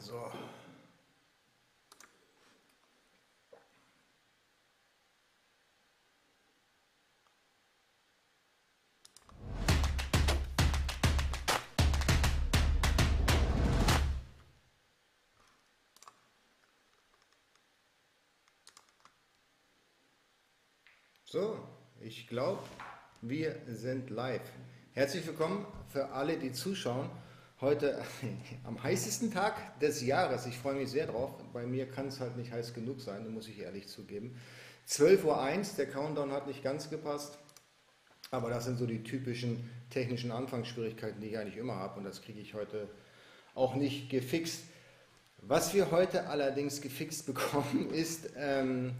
[0.00, 0.30] So.
[21.24, 21.58] So,
[22.00, 22.62] ich glaube,
[23.20, 24.40] wir sind live.
[24.92, 27.10] Herzlich willkommen für alle, die zuschauen.
[27.60, 28.00] Heute
[28.64, 30.46] am heißesten Tag des Jahres.
[30.46, 31.32] Ich freue mich sehr drauf.
[31.52, 34.38] Bei mir kann es halt nicht heiß genug sein, muss ich ehrlich zugeben.
[34.86, 37.36] 12.01 Uhr, der Countdown hat nicht ganz gepasst.
[38.30, 41.98] Aber das sind so die typischen technischen Anfangsschwierigkeiten, die ich eigentlich immer habe.
[41.98, 42.88] Und das kriege ich heute
[43.56, 44.62] auch nicht gefixt.
[45.42, 48.92] Was wir heute allerdings gefixt bekommen, ist ähm,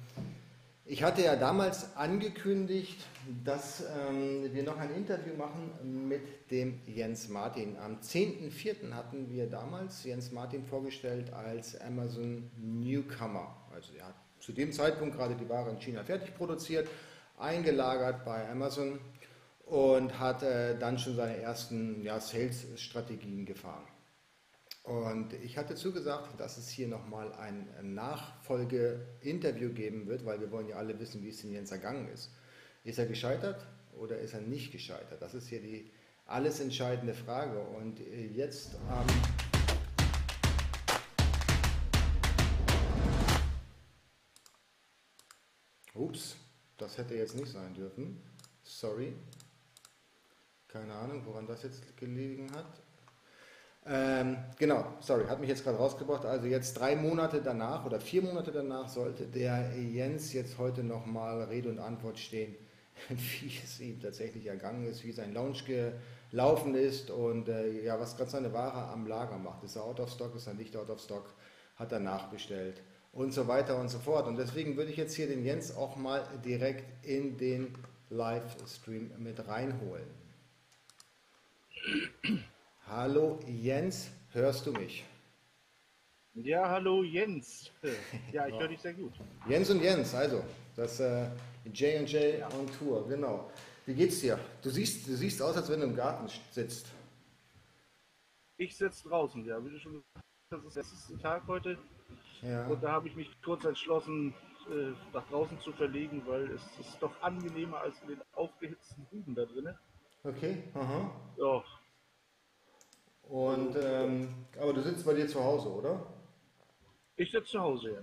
[0.89, 3.05] ich hatte ja damals angekündigt,
[3.45, 7.77] dass ähm, wir noch ein Interview machen mit dem Jens Martin.
[7.77, 8.93] Am 10.04.
[8.95, 13.55] hatten wir damals Jens Martin vorgestellt als Amazon Newcomer.
[13.75, 16.89] Also er hat zu dem Zeitpunkt gerade die Ware in China fertig produziert,
[17.37, 18.99] eingelagert bei Amazon
[19.67, 23.85] und hat äh, dann schon seine ersten ja, Sales-Strategien gefahren.
[24.83, 30.69] Und ich hatte zugesagt, dass es hier nochmal ein Nachfolge-Interview geben wird, weil wir wollen
[30.69, 32.31] ja alle wissen, wie es den Jens ergangen ist.
[32.85, 33.67] Ist er gescheitert
[33.99, 35.21] oder ist er nicht gescheitert?
[35.21, 35.91] Das ist hier die
[36.25, 37.61] alles entscheidende Frage.
[37.61, 39.07] Und äh, jetzt ähm,
[45.95, 46.37] Ups,
[46.77, 48.23] das hätte jetzt nicht sein dürfen.
[48.63, 49.15] Sorry.
[50.69, 52.83] Keine Ahnung, woran das jetzt gelegen hat.
[53.91, 56.27] Ähm, genau, sorry, hat mich jetzt gerade rausgebracht.
[56.27, 61.43] Also jetzt drei Monate danach oder vier Monate danach sollte der Jens jetzt heute nochmal
[61.45, 62.55] Rede und Antwort stehen,
[63.09, 68.17] wie es ihm tatsächlich ergangen ist, wie sein Launch gelaufen ist und äh, ja, was
[68.17, 69.65] gerade seine Ware am Lager macht.
[69.65, 71.33] Ist er out of stock, ist er nicht out of stock,
[71.77, 72.83] hat er nachbestellt
[73.13, 74.27] und so weiter und so fort.
[74.27, 77.73] Und deswegen würde ich jetzt hier den Jens auch mal direkt in den
[78.11, 80.19] Livestream mit reinholen.
[82.91, 85.05] Hallo Jens, hörst du mich?
[86.33, 87.71] Ja, hallo Jens.
[88.33, 89.13] Ja, ich höre dich sehr gut.
[89.47, 90.43] Jens und Jens, also
[90.75, 91.27] das äh,
[91.67, 93.51] J&J on Tour, genau.
[93.85, 94.39] Wie geht's dir?
[94.63, 96.87] Du siehst, du siehst aus, als wenn du im Garten sitzt.
[98.57, 99.63] Ich sitze draußen, ja.
[99.63, 101.79] Wie du schon gesagt hast, das ist der letzte Tag heute.
[102.41, 102.67] Ja.
[102.69, 104.33] Und da habe ich mich kurz entschlossen,
[104.71, 109.35] äh, nach draußen zu verlegen, weil es ist doch angenehmer als in den aufgehitzten Buben
[109.35, 109.77] da drinnen.
[110.25, 111.11] Okay, aha.
[111.37, 111.63] Ja,
[113.29, 114.29] und, ähm,
[114.61, 116.07] aber du sitzt bei dir zu Hause, oder?
[117.17, 118.03] Ich sitze zu Hause, ja.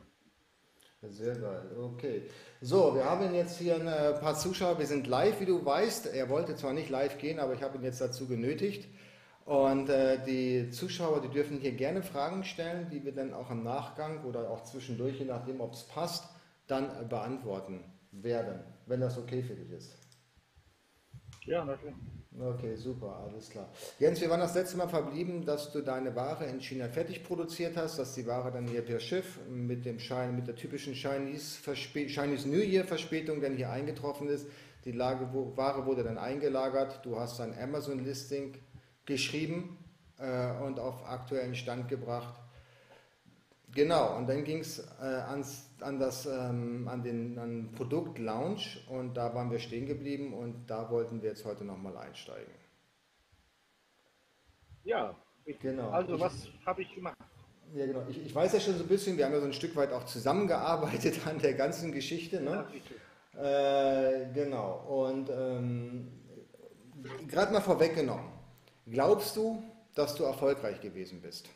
[1.10, 2.24] Sehr geil, okay.
[2.62, 4.80] So, wir haben jetzt hier ein äh, paar Zuschauer.
[4.80, 6.08] Wir sind live, wie du weißt.
[6.08, 8.88] Er wollte zwar nicht live gehen, aber ich habe ihn jetzt dazu genötigt.
[9.46, 13.64] Und äh, die Zuschauer, die dürfen hier gerne Fragen stellen, die wir dann auch im
[13.64, 16.28] Nachgang oder auch zwischendurch, je nachdem, ob es passt,
[16.66, 20.05] dann beantworten werden, wenn das okay für dich ist.
[21.46, 21.96] Ja, natürlich.
[22.38, 23.70] Okay, super, alles klar.
[23.98, 27.78] Jens, wir waren das letzte Mal verblieben, dass du deine Ware in China fertig produziert
[27.78, 31.60] hast, dass die Ware dann hier per Schiff mit dem Schein, mit der typischen Chinese,
[31.74, 34.48] Chinese New Year Verspätung dann hier eingetroffen ist.
[34.84, 37.00] Die Lage, wo, Ware wurde dann eingelagert.
[37.06, 38.58] Du hast ein Amazon-Listing
[39.06, 39.78] geschrieben
[40.20, 42.36] äh, und auf aktuellen Stand gebracht.
[43.76, 49.16] Genau, und dann ging es äh, an, das, ähm, an den an Produkt Launch und
[49.16, 52.54] da waren wir stehen geblieben und da wollten wir jetzt heute nochmal einsteigen.
[54.86, 55.14] Ja,
[55.44, 55.90] ich, genau.
[55.90, 57.18] also ich, was habe ich gemacht?
[57.74, 58.06] Ja, genau.
[58.08, 59.92] Ich, ich, weiß ja schon so ein bisschen, wir haben ja so ein Stück weit
[59.92, 62.40] auch zusammengearbeitet an der ganzen Geschichte.
[62.40, 62.66] Ne?
[63.36, 66.14] Ja, äh, genau, und ähm,
[67.28, 68.32] gerade mal vorweggenommen,
[68.90, 69.62] glaubst du,
[69.96, 71.50] dass du erfolgreich gewesen bist?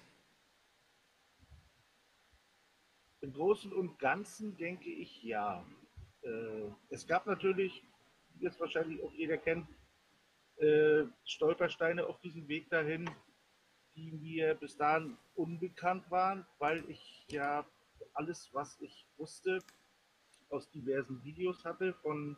[3.21, 5.65] Im Großen und Ganzen denke ich ja.
[6.21, 7.83] Äh, es gab natürlich,
[8.35, 9.67] wie es wahrscheinlich auch jeder kennt,
[10.57, 13.09] äh, Stolpersteine auf diesem Weg dahin,
[13.95, 17.65] die mir bis dahin unbekannt waren, weil ich ja
[18.13, 19.59] alles, was ich wusste,
[20.49, 22.37] aus diversen Videos hatte von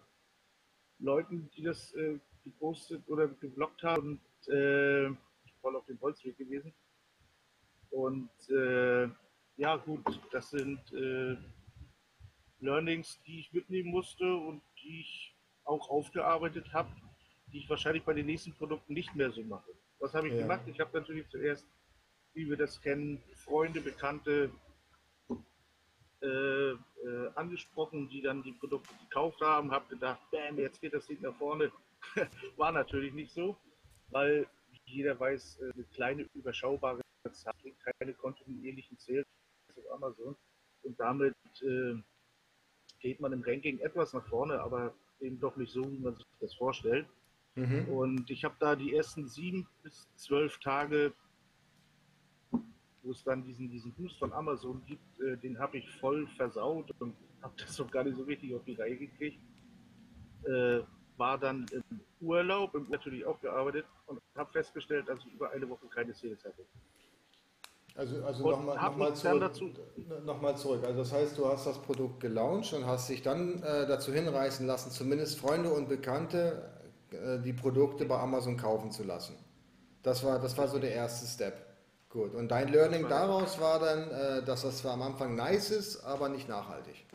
[1.00, 4.20] Leuten, die das äh, gepostet oder geblockt haben.
[4.48, 5.12] Und äh,
[5.62, 6.74] voll auf dem Holzweg gewesen.
[7.92, 9.10] Und äh,
[9.58, 11.38] ja gut, das sind äh,
[12.60, 16.90] Learnings, die ich mitnehmen musste und die ich auch aufgearbeitet habe,
[17.52, 19.72] die ich wahrscheinlich bei den nächsten Produkten nicht mehr so mache.
[20.00, 20.42] Was habe ich ja.
[20.42, 20.62] gemacht?
[20.68, 21.68] Ich habe natürlich zuerst,
[22.34, 24.52] wie wir das kennen, Freunde, Bekannte
[26.22, 26.78] äh, äh,
[27.36, 31.36] angesprochen, die dann die Produkte gekauft haben, habe gedacht, bam, jetzt geht das Ding nach
[31.36, 31.72] vorne.
[32.58, 33.58] War natürlich nicht so,
[34.10, 34.48] weil
[34.86, 37.02] jeder weiß, äh, eine kleine, überschaubare
[37.32, 37.56] Zeit
[38.00, 39.26] keine kontinuierlichen Sales
[39.78, 40.36] auf Amazon
[40.84, 41.96] und damit äh,
[43.00, 46.26] geht man im Ranking etwas nach vorne, aber eben doch nicht so, wie man sich
[46.40, 47.08] das vorstellt.
[47.56, 47.88] Mhm.
[47.90, 51.14] Und ich habe da die ersten sieben bis zwölf Tage,
[53.04, 56.92] wo es dann diesen, diesen Boost von Amazon gibt, äh, den habe ich voll versaut
[57.00, 59.40] und habe das noch gar nicht so richtig auf die Reihe gekriegt.
[60.46, 60.82] Äh,
[61.18, 61.84] war dann im
[62.20, 66.44] Urlaub, im natürlich auch gearbeitet und habe festgestellt, dass ich über eine Woche keine Sales
[66.46, 66.66] hatte.
[67.96, 69.52] Also, also nochmal noch mal zurück,
[70.24, 70.84] noch zurück.
[70.86, 74.66] Also das heißt, du hast das Produkt gelauncht und hast dich dann äh, dazu hinreißen
[74.66, 76.72] lassen, zumindest Freunde und Bekannte
[77.12, 79.36] äh, die Produkte bei Amazon kaufen zu lassen.
[80.04, 81.66] Das war, das war so der erste Step.
[82.10, 82.34] Gut.
[82.34, 86.30] Und dein Learning daraus war dann, äh, dass das zwar am Anfang nice ist, aber
[86.30, 87.06] nicht nachhaltig.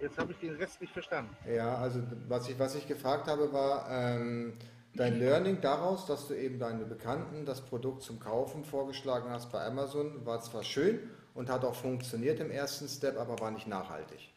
[0.00, 1.36] Jetzt habe ich den Rest nicht verstanden.
[1.52, 4.52] Ja, also was ich, was ich gefragt habe, war ähm,
[4.98, 9.64] dein Learning daraus, dass du eben deine Bekannten das Produkt zum Kaufen vorgeschlagen hast bei
[9.64, 14.30] Amazon, war zwar schön und hat auch funktioniert im ersten Step, aber war nicht nachhaltig.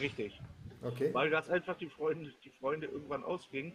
[0.00, 0.40] Richtig.
[0.82, 1.12] Okay.
[1.12, 3.72] Weil ganz einfach die Freunde, die Freunde irgendwann ausgingen.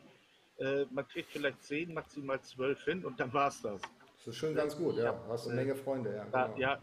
[0.58, 3.82] Äh, man kriegt vielleicht 10, maximal 12 hin und dann war es das.
[4.18, 5.20] Das ist schon ganz gut, ja.
[5.30, 6.26] Hast du eine Menge Freunde, ja.
[6.32, 6.58] Da, genau.
[6.58, 6.80] Ja,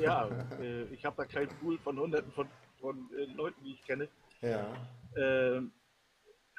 [0.00, 0.28] ja
[0.60, 2.46] äh, ich habe da keinen Pool von hunderten von
[2.82, 4.08] von äh, Leuten, die ich kenne.
[4.42, 4.66] Ja.
[5.14, 5.62] Äh,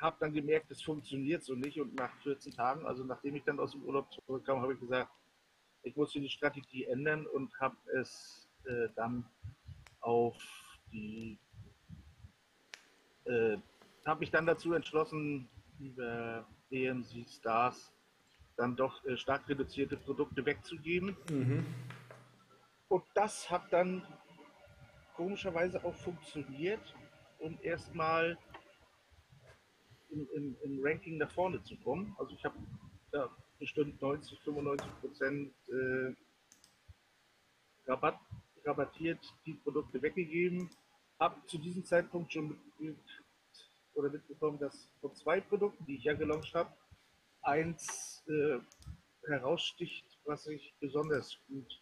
[0.03, 3.59] habe dann gemerkt, es funktioniert so nicht und nach 14 Tagen, also nachdem ich dann
[3.59, 5.09] aus dem Urlaub zurückkam, habe ich gesagt,
[5.81, 9.25] ich muss die Strategie ändern und habe es äh, dann
[10.01, 10.35] auf
[10.91, 11.39] die,
[13.25, 13.57] äh,
[14.05, 15.47] habe mich dann dazu entschlossen,
[15.79, 17.93] über EMC Stars
[18.57, 21.15] dann doch äh, stark reduzierte Produkte wegzugeben.
[21.29, 21.65] Mhm.
[22.89, 24.05] Und das hat dann
[25.15, 26.93] komischerweise auch funktioniert,
[27.39, 28.37] um erstmal
[30.13, 32.15] im, im, im, Ranking nach vorne zu kommen.
[32.19, 32.55] Also ich habe
[33.11, 33.29] ja,
[33.59, 36.13] bestimmt 90, 95 Prozent äh,
[37.85, 38.19] Rabatt,
[38.65, 40.69] rabattiert die Produkte weggegeben.
[41.19, 42.97] Habe zu diesem Zeitpunkt schon mit,
[43.93, 46.71] oder mitbekommen, dass von zwei Produkten, die ich ja gelauncht habe,
[47.41, 48.59] eins äh,
[49.27, 51.81] heraussticht, was sich besonders gut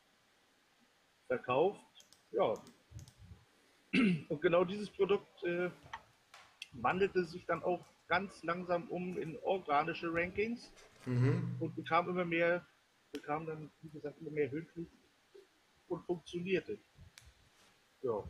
[1.28, 1.86] verkauft.
[2.32, 2.56] Ja,
[4.30, 5.70] und genau dieses Produkt äh,
[6.74, 10.70] wandelte sich dann auch ganz langsam um in organische Rankings
[11.06, 11.56] mhm.
[11.62, 12.68] und bekam immer mehr,
[13.14, 14.88] bekam dann, wie gesagt, immer mehr Höhenflug
[15.88, 16.78] und funktionierte.
[18.02, 18.22] Ja.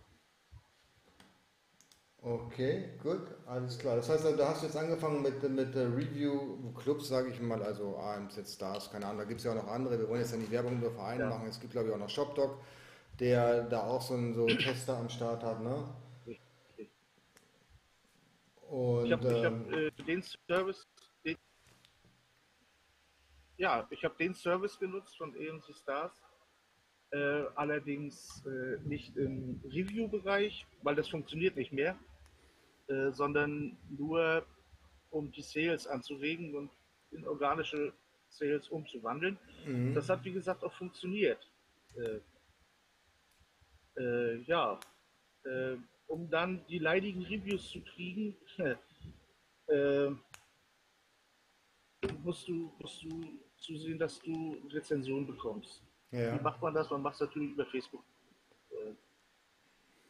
[2.24, 3.96] Okay, gut, alles klar.
[3.96, 8.54] Das heißt, da hast du jetzt angefangen mit, mit Review-Clubs, sage ich mal, also AMZ
[8.54, 9.98] Stars, keine Ahnung, da gibt es ja auch noch andere.
[9.98, 11.30] Wir wollen jetzt ja nicht Werbung für Vereine ja.
[11.30, 11.48] machen.
[11.48, 12.60] Es gibt, glaube ich, auch noch ShopDoc
[13.22, 15.84] der da auch so einen so Tester am Start hat, ne?
[18.72, 20.88] Und, ich habe ähm, hab, äh, den Service,
[21.26, 21.36] den,
[23.58, 26.14] ja, ich habe den Service genutzt von EMC Stars,
[27.12, 32.00] äh, allerdings äh, nicht im Review-Bereich, weil das funktioniert nicht mehr,
[32.88, 34.46] äh, sondern nur
[35.10, 36.72] um die Sales anzuregen und
[37.12, 37.92] in organische
[38.30, 39.38] Sales umzuwandeln.
[39.66, 39.94] Mhm.
[39.94, 41.46] Das hat wie gesagt auch funktioniert.
[41.98, 42.22] Äh,
[44.02, 44.80] äh, ja,
[46.12, 48.36] um dann die leidigen Reviews zu kriegen,
[49.68, 50.10] äh,
[52.24, 55.84] musst, du, musst du zusehen, dass du Rezensionen bekommst.
[56.12, 56.38] Ja.
[56.38, 56.90] Wie macht man das?
[56.90, 58.04] Man macht es natürlich über Facebook.
[58.72, 58.94] Äh,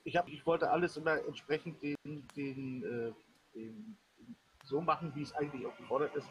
[0.04, 1.96] ich, hab, ich wollte alles immer entsprechend den,
[2.36, 3.14] den, äh,
[3.54, 3.98] den,
[4.64, 6.28] so machen, wie es eigentlich auch gefordert ist.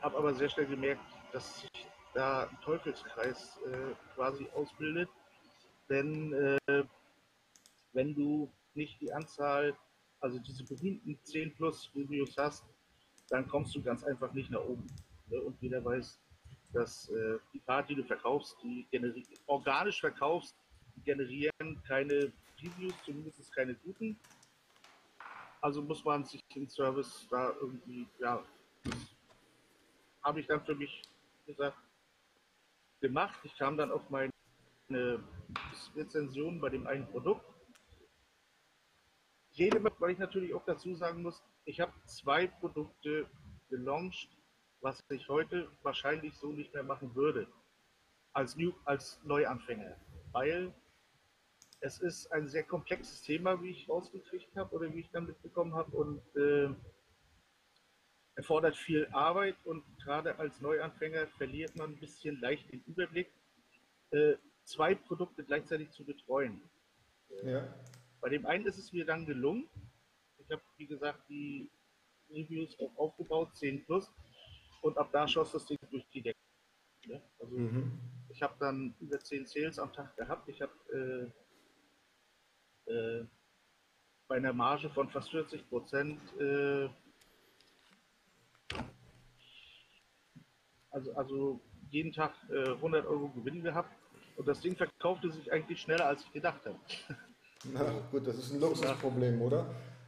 [0.00, 1.02] Habe aber sehr schnell gemerkt,
[1.32, 5.08] dass sich da ein Teufelskreis äh, quasi ausbildet
[5.88, 6.84] denn äh,
[7.92, 9.76] wenn du nicht die Anzahl,
[10.20, 12.64] also diese berühmten 10 plus Reviews hast,
[13.28, 14.86] dann kommst du ganz einfach nicht nach oben.
[15.28, 15.40] Ne?
[15.40, 16.20] Und jeder weiß,
[16.72, 18.86] dass äh, die Paar, die du verkaufst, die
[19.46, 20.56] organisch verkaufst,
[20.94, 24.18] die generieren keine Reviews, zumindest keine guten.
[25.60, 28.42] Also muss man sich den Service da irgendwie, ja,
[30.22, 31.02] habe ich dann für mich
[31.46, 31.78] gesagt,
[33.00, 33.38] gemacht.
[33.44, 34.30] Ich kam dann auf meine
[35.94, 37.44] Rezension bei dem einen Produkt.
[39.56, 43.26] Jede, weil ich natürlich auch dazu sagen muss, ich habe zwei Produkte
[43.70, 44.28] gelauncht,
[44.82, 47.48] was ich heute wahrscheinlich so nicht mehr machen würde
[48.34, 49.96] als, New, als Neuanfänger,
[50.32, 50.74] weil
[51.80, 55.74] es ist ein sehr komplexes Thema, wie ich rausgekriegt habe oder wie ich dann mitbekommen
[55.74, 56.68] habe und äh,
[58.34, 63.32] erfordert viel Arbeit und gerade als Neuanfänger verliert man ein bisschen leicht den Überblick.
[64.10, 64.34] Äh,
[64.64, 66.60] zwei Produkte gleichzeitig zu betreuen.
[67.42, 67.74] Ja.
[68.20, 69.68] Bei dem einen ist es mir dann gelungen.
[70.38, 71.70] Ich habe, wie gesagt, die
[72.30, 74.10] Reviews auch aufgebaut, 10 plus.
[74.82, 76.38] Und ab da schoss das Ding durch die Decke.
[77.06, 77.98] Ja, also mhm.
[78.28, 80.48] ich habe dann über 10 Sales am Tag gehabt.
[80.48, 81.32] Ich habe
[82.86, 83.26] äh, äh,
[84.28, 86.88] bei einer Marge von fast 40 Prozent äh,
[90.90, 93.94] also, also jeden Tag 100 äh, Euro Gewinn gehabt.
[94.36, 96.78] Und das Ding verkaufte sich eigentlich schneller, als ich gedacht habe.
[97.72, 99.66] Na gut, das ist ein Luxusproblem, oder?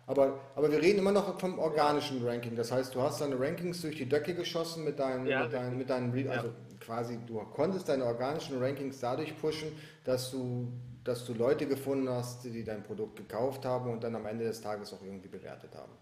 [0.08, 2.56] Aber, aber wir reden immer noch vom organischen Ranking.
[2.56, 5.76] Das heißt, du hast deine Rankings durch die Decke geschossen mit deinen, ja, mit deinen,
[5.76, 6.54] mit deinen also ja.
[6.80, 9.68] quasi, du konntest deine organischen Rankings dadurch pushen,
[10.04, 10.72] dass du,
[11.04, 14.62] dass du Leute gefunden hast, die dein Produkt gekauft haben und dann am Ende des
[14.62, 15.92] Tages auch irgendwie bewertet haben.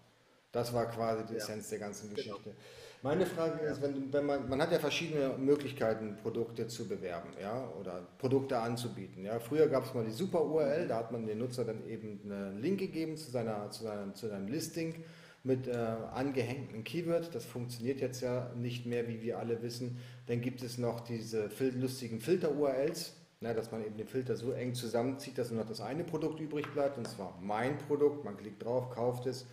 [0.53, 1.39] Das war quasi die ja.
[1.39, 2.15] Essenz der ganzen genau.
[2.15, 2.49] Geschichte.
[2.51, 2.55] Genau.
[3.07, 7.65] Meine Frage ist, wenn, wenn man, man hat ja verschiedene Möglichkeiten, Produkte zu bewerben, ja,
[7.79, 9.23] oder Produkte anzubieten.
[9.23, 9.39] Ja.
[9.39, 12.61] Früher gab es mal die Super URL, da hat man den Nutzer dann eben einen
[12.61, 15.05] Link gegeben zu, seiner, zu, seinem, zu seinem Listing
[15.45, 17.33] mit äh, angehängten Keyword.
[17.33, 19.99] Das funktioniert jetzt ja nicht mehr, wie wir alle wissen.
[20.25, 24.51] Dann gibt es noch diese fil lustigen Filter-URLs, ja, dass man eben den Filter so
[24.51, 28.25] eng zusammenzieht, dass nur noch das eine Produkt übrig bleibt, und zwar mein Produkt.
[28.25, 29.45] Man klickt drauf, kauft es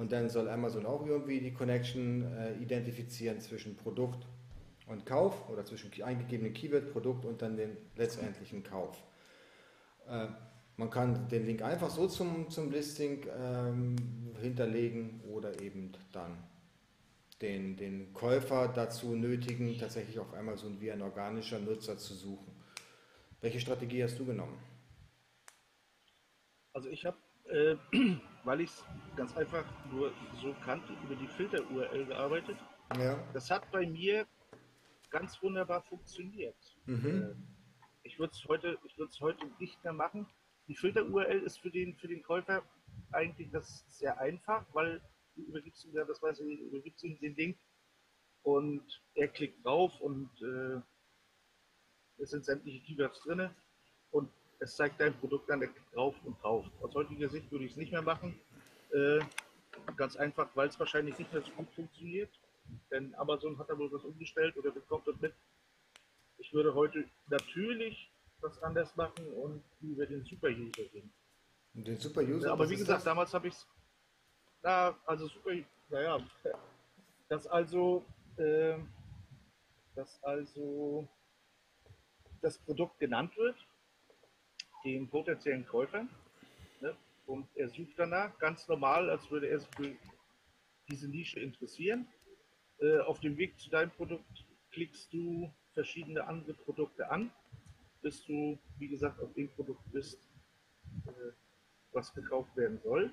[0.00, 4.26] und dann soll Amazon auch irgendwie die Connection äh, identifizieren zwischen Produkt
[4.86, 8.96] und Kauf oder zwischen eingegebenen Keyword, Produkt und dann den letztendlichen Kauf.
[10.08, 10.28] Äh,
[10.78, 13.96] man kann den Link einfach so zum, zum Listing ähm,
[14.40, 16.44] hinterlegen oder eben dann
[17.42, 22.54] den, den Käufer dazu nötigen, tatsächlich auf Amazon wie ein organischer Nutzer zu suchen.
[23.42, 24.58] Welche Strategie hast du genommen?
[26.72, 27.18] Also ich habe
[27.50, 27.76] äh,
[28.44, 28.84] weil ich es
[29.16, 32.56] ganz einfach nur so kannte, über die Filter-URL gearbeitet.
[32.96, 33.18] Ja.
[33.32, 34.26] Das hat bei mir
[35.10, 36.56] ganz wunderbar funktioniert.
[36.86, 37.06] Mhm.
[37.06, 37.34] Äh,
[38.02, 38.78] ich würde es heute,
[39.20, 40.26] heute nicht mehr machen.
[40.68, 42.62] Die Filter-URL ist für den, für den Käufer
[43.12, 45.00] eigentlich das sehr einfach, weil
[45.34, 47.58] du übergibst ihm, das weiß ich, übergibst ihm den Link
[48.42, 50.80] und er klickt drauf und äh,
[52.22, 53.50] es sind sämtliche Keywords drin
[54.10, 54.30] und
[54.60, 56.66] es zeigt dein Produkt dann drauf und drauf.
[56.82, 58.38] Aus heutiger Sicht würde ich es nicht mehr machen.
[58.92, 59.20] Äh,
[59.96, 62.30] ganz einfach, weil es wahrscheinlich nicht mehr so gut funktioniert.
[62.90, 65.34] Denn Amazon hat da wohl was umgestellt oder bekommt das mit.
[66.38, 71.12] Ich würde heute natürlich was anders machen und über den Super-User gehen.
[71.74, 72.48] Den Super-User?
[72.48, 73.04] Ja, aber wie gesagt, das?
[73.04, 73.66] damals habe ich es.
[74.62, 75.52] Na, also Super,
[75.88, 76.18] naja,
[77.28, 78.04] dass also,
[78.36, 78.74] äh,
[79.94, 81.08] dass also
[82.42, 83.56] das Produkt genannt wird
[84.84, 86.06] den potenziellen Käufer
[86.80, 86.96] ne?
[87.26, 89.96] und er sucht danach ganz normal, als würde er sich für
[90.88, 92.06] diese Nische interessieren.
[92.80, 97.30] Äh, auf dem Weg zu deinem Produkt klickst du verschiedene andere Produkte an,
[98.02, 100.28] bis du, wie gesagt, auf dem Produkt bist,
[101.06, 101.32] äh,
[101.92, 103.10] was gekauft werden soll.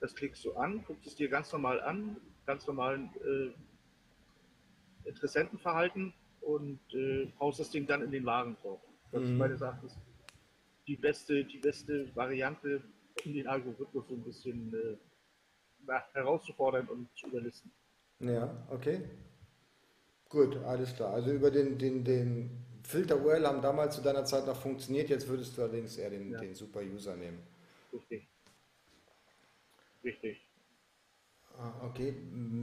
[0.00, 6.80] Das klickst du an, guckst es dir ganz normal an, ganz normalen äh, Interessentenverhalten und
[6.94, 8.82] äh, haust das Ding dann in den Warenkorb.
[9.12, 9.28] Das mhm.
[9.28, 9.98] ist meines Erachtens
[10.90, 12.82] die beste, die beste Variante,
[13.24, 17.70] um den Algorithmus so ein bisschen äh, herauszufordern und zu überlisten.
[18.18, 19.00] Ja, okay.
[20.28, 21.12] Gut, alles klar.
[21.14, 22.50] Also über den, den, den
[22.82, 26.32] Filter URL haben damals zu deiner Zeit noch funktioniert, jetzt würdest du allerdings eher den,
[26.32, 26.40] ja.
[26.40, 27.38] den Super User nehmen.
[27.92, 28.26] Richtig.
[30.02, 30.40] Richtig.
[31.56, 32.16] Ah, okay.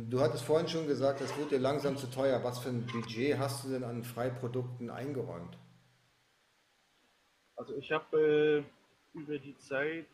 [0.09, 2.43] Du hattest vorhin schon gesagt, das wird dir langsam zu teuer.
[2.43, 5.57] Was für ein Budget hast du denn an Freiprodukten eingeräumt?
[7.57, 8.63] Also ich habe
[9.15, 10.05] äh, über die Zeit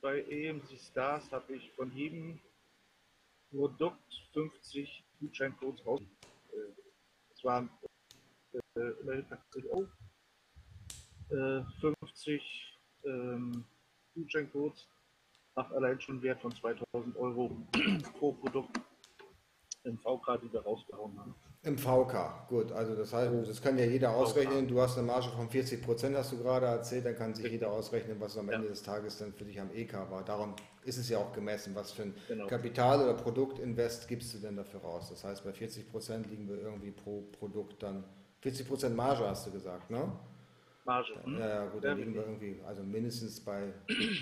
[0.00, 2.38] bei AMC Stars habe ich von jedem
[3.50, 6.00] Produkt 50 Gutscheincodes raus.
[6.52, 6.80] Äh,
[7.34, 7.68] es waren
[8.52, 9.88] äh, immerhin 80 Euro.
[11.30, 13.64] Äh, 50 ähm,
[14.14, 14.88] Gutscheincodes
[15.56, 17.50] macht allein schon Wert von 2000 Euro
[18.18, 18.78] pro Produkt
[19.82, 21.34] im VK, die wir rausgehauen haben.
[21.66, 22.70] Im VK, gut.
[22.70, 24.68] Also das heißt, das kann ja jeder ausrechnen.
[24.68, 27.04] Du hast eine Marge von 40 Prozent, hast du gerade erzählt.
[27.04, 29.94] Dann kann sich jeder ausrechnen, was am Ende des Tages dann für dich am EK
[30.08, 30.22] war.
[30.24, 30.54] Darum
[30.84, 31.74] ist es ja auch gemessen.
[31.74, 32.46] Was für ein genau.
[32.46, 35.08] Kapital- oder Produktinvest gibst du denn dafür raus?
[35.10, 38.04] Das heißt, bei 40 Prozent liegen wir irgendwie pro Produkt dann
[38.42, 40.12] 40 Prozent Marge, hast du gesagt, ne?
[40.84, 41.14] Marge.
[41.24, 41.36] Hm?
[41.36, 43.72] Ja, gut, dann liegen wir irgendwie, also mindestens bei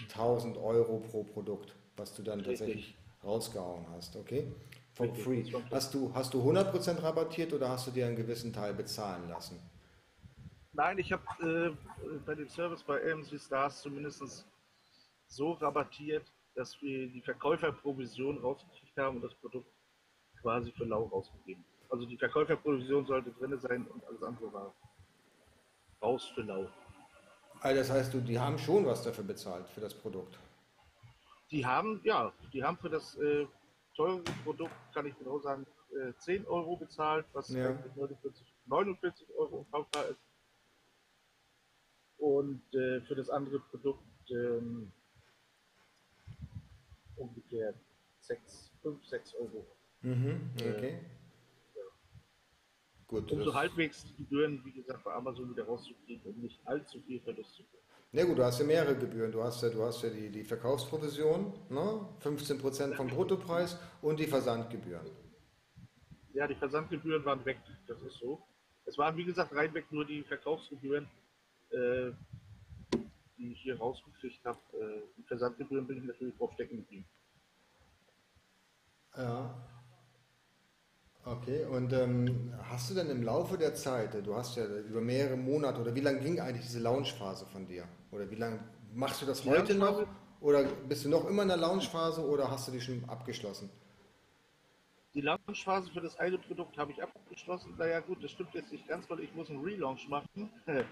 [0.08, 2.58] 1000 Euro pro Produkt, was du dann Richtig.
[2.58, 4.50] tatsächlich rausgehauen hast, okay?
[4.94, 5.44] For free.
[5.72, 9.58] Hast du, hast du 100% rabattiert oder hast du dir einen gewissen Teil bezahlen lassen?
[10.72, 14.46] Nein, ich habe äh, bei dem Service bei AMC Stars zumindest
[15.26, 19.68] so rabattiert, dass wir die Verkäuferprovision rausgekriegt haben und das Produkt
[20.40, 21.64] quasi für lau rausgegeben.
[21.90, 24.74] Also die Verkäuferprovision sollte drin sein und alles andere war
[26.00, 26.68] raus für lau.
[27.60, 30.38] Also das heißt, du, die haben schon was dafür bezahlt, für das Produkt?
[31.50, 33.46] Die haben, ja, die haben für das äh,
[33.94, 35.66] teure Produkt, kann ich genau sagen,
[36.00, 37.70] äh, 10 Euro bezahlt, was Ja.
[37.70, 40.20] eigentlich 49, 49 Euro im Kaufpreis ist.
[42.18, 44.92] Und äh, für das andere Produkt ähm,
[47.16, 47.74] ungefähr
[48.20, 49.66] 6, 5, 6 Euro.
[50.02, 51.04] Mhm, okay.
[53.06, 53.30] Gut.
[53.30, 57.20] Um so halbwegs die Gebühren, wie gesagt, bei Amazon wieder rauszukriegen und nicht allzu viel
[57.20, 57.78] Verlust zu machen.
[58.16, 59.33] Na gut, du hast ja mehrere Gebühren.
[59.33, 62.06] Du hast ja, du hast ja die, die Verkaufsprovision, ne?
[62.23, 65.04] 15% vom Bruttopreis und die Versandgebühren.
[66.33, 68.40] Ja, die Versandgebühren waren weg, das ist so.
[68.85, 71.09] Es waren, wie gesagt, reinweg nur die Verkaufsgebühren,
[71.71, 72.12] äh,
[73.37, 74.61] die ich hier rausgekriegt habe.
[74.75, 77.06] Äh, die Versandgebühren bin ich natürlich drauf stecken geblieben.
[79.16, 79.73] Ja.
[81.26, 85.36] Okay, und ähm, hast du denn im Laufe der Zeit, du hast ja über mehrere
[85.36, 87.88] Monate, oder wie lange ging eigentlich diese Launchphase von dir?
[88.12, 88.62] Oder wie lange
[88.92, 90.06] machst du das heute noch?
[90.42, 93.70] Oder bist du noch immer in der Launchphase oder hast du die schon abgeschlossen?
[95.14, 97.74] Die Launchphase für das eine Produkt habe ich abgeschlossen.
[97.78, 100.50] Naja gut, das stimmt jetzt nicht ganz, weil ich muss einen Relaunch machen.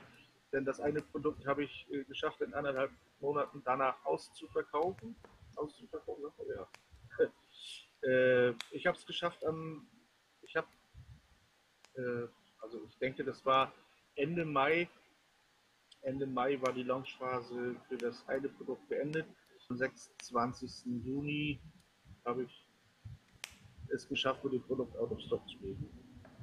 [0.52, 5.14] Denn das eine Produkt habe ich äh, geschafft, in anderthalb Monaten danach auszuverkaufen.
[5.56, 6.24] Auszuverkaufen,
[6.56, 7.28] ja.
[8.08, 9.86] äh, ich habe es geschafft am,
[11.96, 12.26] äh,
[12.60, 13.72] also ich denke, das war
[14.16, 14.88] Ende Mai.
[16.02, 19.26] Ende Mai war die Launchphase für das eine Produkt beendet.
[19.68, 20.84] Am 26.
[21.04, 21.60] Juni
[22.24, 22.68] habe ich
[23.94, 25.88] es geschafft, mit dem Produkt out of stock zu gehen.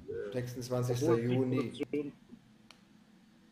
[0.08, 1.04] Äh, 26.
[1.04, 2.14] obwohl die Juni.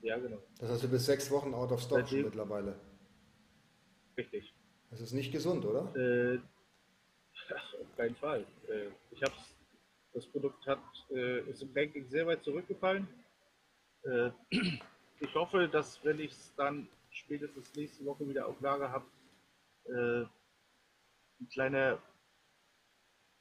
[0.02, 2.80] Ja, genau, Das heißt, du bist sechs Wochen out of stock Seitdem- mittlerweile.
[4.18, 4.54] richtig.
[4.90, 5.94] Das ist nicht gesund, oder?
[5.96, 6.38] Äh,
[7.82, 8.46] auf keinen Fall.
[8.70, 9.34] Äh, ich habe
[10.18, 13.08] das Produkt hat, äh, ist im Ranking sehr weit zurückgefallen.
[14.04, 14.32] Äh,
[15.20, 19.06] ich hoffe, dass wenn ich es dann spätestens nächste Woche wieder auf Lager habe,
[19.86, 20.26] äh,
[21.40, 22.02] ein kleiner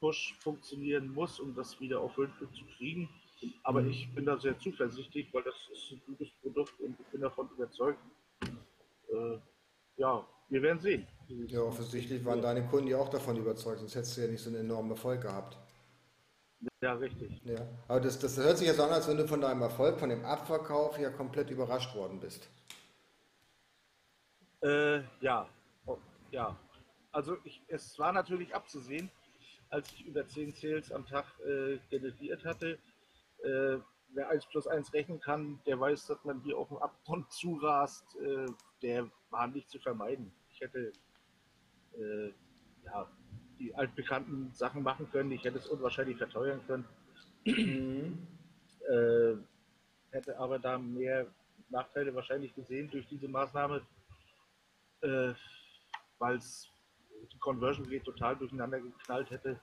[0.00, 3.08] Push funktionieren muss, um das wieder auf 5 zu kriegen.
[3.62, 3.90] Aber Mhm.
[3.90, 7.48] ich bin da sehr zuversichtlich, weil das ist ein gutes Produkt und ich bin davon
[7.56, 7.98] überzeugt.
[8.42, 9.38] Äh,
[9.96, 11.06] ja, wir werden sehen.
[11.28, 14.50] Ja, offensichtlich waren deine Kunden ja auch davon überzeugt, sonst hättest du ja nicht so
[14.50, 15.56] einen enormen Erfolg gehabt.
[16.81, 17.40] Ja, richtig.
[17.45, 19.99] Ja, aber das, das hört sich ja so an, als wenn du von deinem Erfolg,
[19.99, 22.49] von dem Abverkauf ja komplett überrascht worden bist.
[24.62, 25.49] Äh, ja,
[25.87, 25.99] oh,
[26.31, 26.57] ja.
[27.12, 29.11] Also ich, es war natürlich abzusehen,
[29.71, 32.79] als ich über 10 Sales am Tag äh, generiert hatte.
[33.42, 37.31] Äh, wer 1 plus 1 rechnen kann, der weiß, dass man hier auf den Abgrund
[37.33, 38.16] zurast.
[38.16, 38.47] Äh,
[38.83, 40.33] der war nicht zu vermeiden.
[40.51, 40.92] Ich hätte
[41.99, 42.33] äh,
[42.85, 43.11] ja,
[43.59, 45.33] die altbekannten Sachen machen können.
[45.33, 46.85] Ich hätte es unwahrscheinlich verteuern können.
[48.88, 49.37] äh,
[50.11, 51.27] hätte aber da mehr
[51.69, 53.83] Nachteile wahrscheinlich gesehen durch diese Maßnahme,
[55.03, 55.33] äh,
[56.19, 56.69] weil es
[57.33, 59.61] die Conversion Rate total durcheinander geknallt hätte.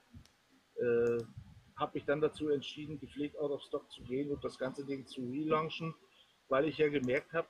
[0.76, 1.24] Äh,
[1.76, 5.06] habe ich dann dazu entschieden, gepflegt out of stock zu gehen und das ganze Ding
[5.08, 5.94] zu relaunchen,
[6.50, 7.48] weil ich ja gemerkt habe,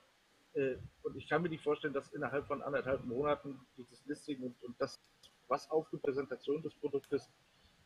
[0.53, 4.63] äh, und ich kann mir nicht vorstellen, dass innerhalb von anderthalb Monaten dieses Listing und,
[4.63, 4.99] und das,
[5.47, 7.29] was auf die Präsentation des Produktes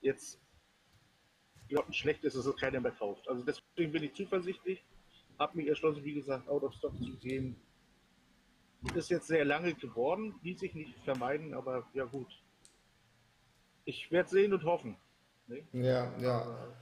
[0.01, 0.39] jetzt
[1.91, 3.27] schlecht ist, dass es keiner mehr kauft.
[3.27, 4.83] Also deswegen bin ich zuversichtlich,
[5.37, 7.55] habe mich entschlossen, wie gesagt, out of stock zu gehen.
[8.95, 12.27] Ist jetzt sehr lange geworden, ließ sich nicht vermeiden, aber ja gut.
[13.85, 14.95] Ich werde sehen und hoffen.
[15.47, 15.63] Ne?
[15.73, 16.73] Ja, ja.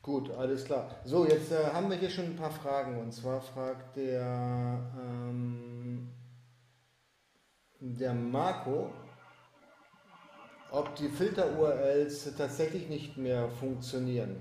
[0.00, 1.00] Gut, alles klar.
[1.04, 2.98] So, jetzt äh, haben wir hier schon ein paar Fragen.
[2.98, 6.08] Und zwar fragt der, ähm,
[7.78, 8.92] der Marco,
[10.72, 14.36] ob die Filter-URLs tatsächlich nicht mehr funktionieren.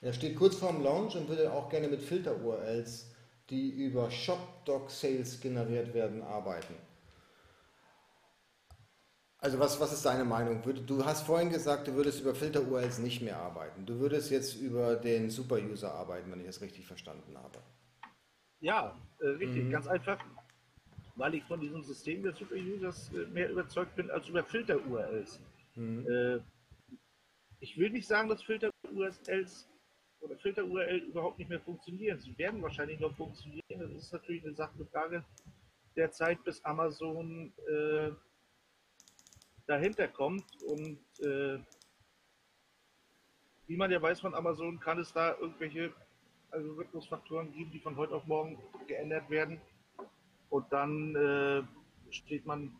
[0.00, 3.10] Er steht kurz vorm Launch und würde auch gerne mit Filter-URLs,
[3.50, 6.74] die über ShopDoc-Sales generiert werden, arbeiten.
[9.38, 10.62] Also was, was ist deine Meinung?
[10.86, 13.84] Du hast vorhin gesagt, du würdest über Filter-URLs nicht mehr arbeiten.
[13.84, 17.58] Du würdest jetzt über den Super-User arbeiten, wenn ich das richtig verstanden habe.
[18.60, 20.18] Ja, äh, richtig, ganz einfach,
[21.16, 25.40] weil ich von diesem System der Super-Users äh, mehr überzeugt bin als über Filter-URLs.
[25.76, 26.40] Äh,
[27.60, 29.68] ich will nicht sagen, dass Filter-URLs
[30.20, 32.18] oder Filter-URL überhaupt nicht mehr funktionieren.
[32.18, 33.62] Sie werden wahrscheinlich noch funktionieren.
[33.68, 35.24] Das ist natürlich eine Sache, eine Frage
[35.96, 38.10] der Zeit, bis Amazon äh,
[39.66, 40.44] dahinter kommt.
[40.62, 41.58] Und äh,
[43.66, 45.92] wie man ja weiß von Amazon, kann es da irgendwelche
[46.50, 49.60] Algorithmusfaktoren geben, die von heute auf morgen geändert werden.
[50.54, 51.64] Und dann äh,
[52.12, 52.76] steht man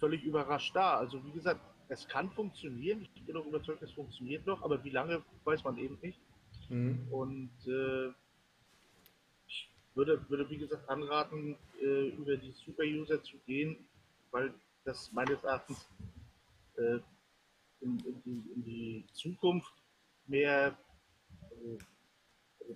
[0.00, 0.96] völlig überrascht da.
[0.96, 3.06] Also wie gesagt, es kann funktionieren.
[3.14, 6.18] Ich bin auch überzeugt, es funktioniert noch, aber wie lange, weiß man eben nicht.
[6.68, 7.06] Mhm.
[7.12, 8.08] Und äh,
[9.46, 13.76] ich würde, würde, wie gesagt, anraten, äh, über die Super-User zu gehen,
[14.32, 15.88] weil das meines Erachtens
[16.78, 16.98] äh,
[17.80, 19.72] in, in, die, in, die, Zukunft
[20.26, 20.76] mehr
[21.52, 22.74] äh,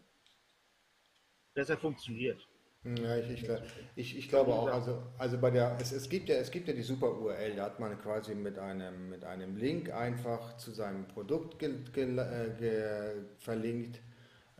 [1.54, 2.46] besser funktioniert.
[2.84, 3.50] Ja, ich, ich,
[3.96, 6.74] ich, ich glaube auch, also, also bei der, es, es, gibt ja, es gibt ja
[6.74, 11.08] die super URL, da hat man quasi mit einem, mit einem Link einfach zu seinem
[11.08, 12.14] Produkt ge, ge,
[12.58, 14.00] ge, verlinkt,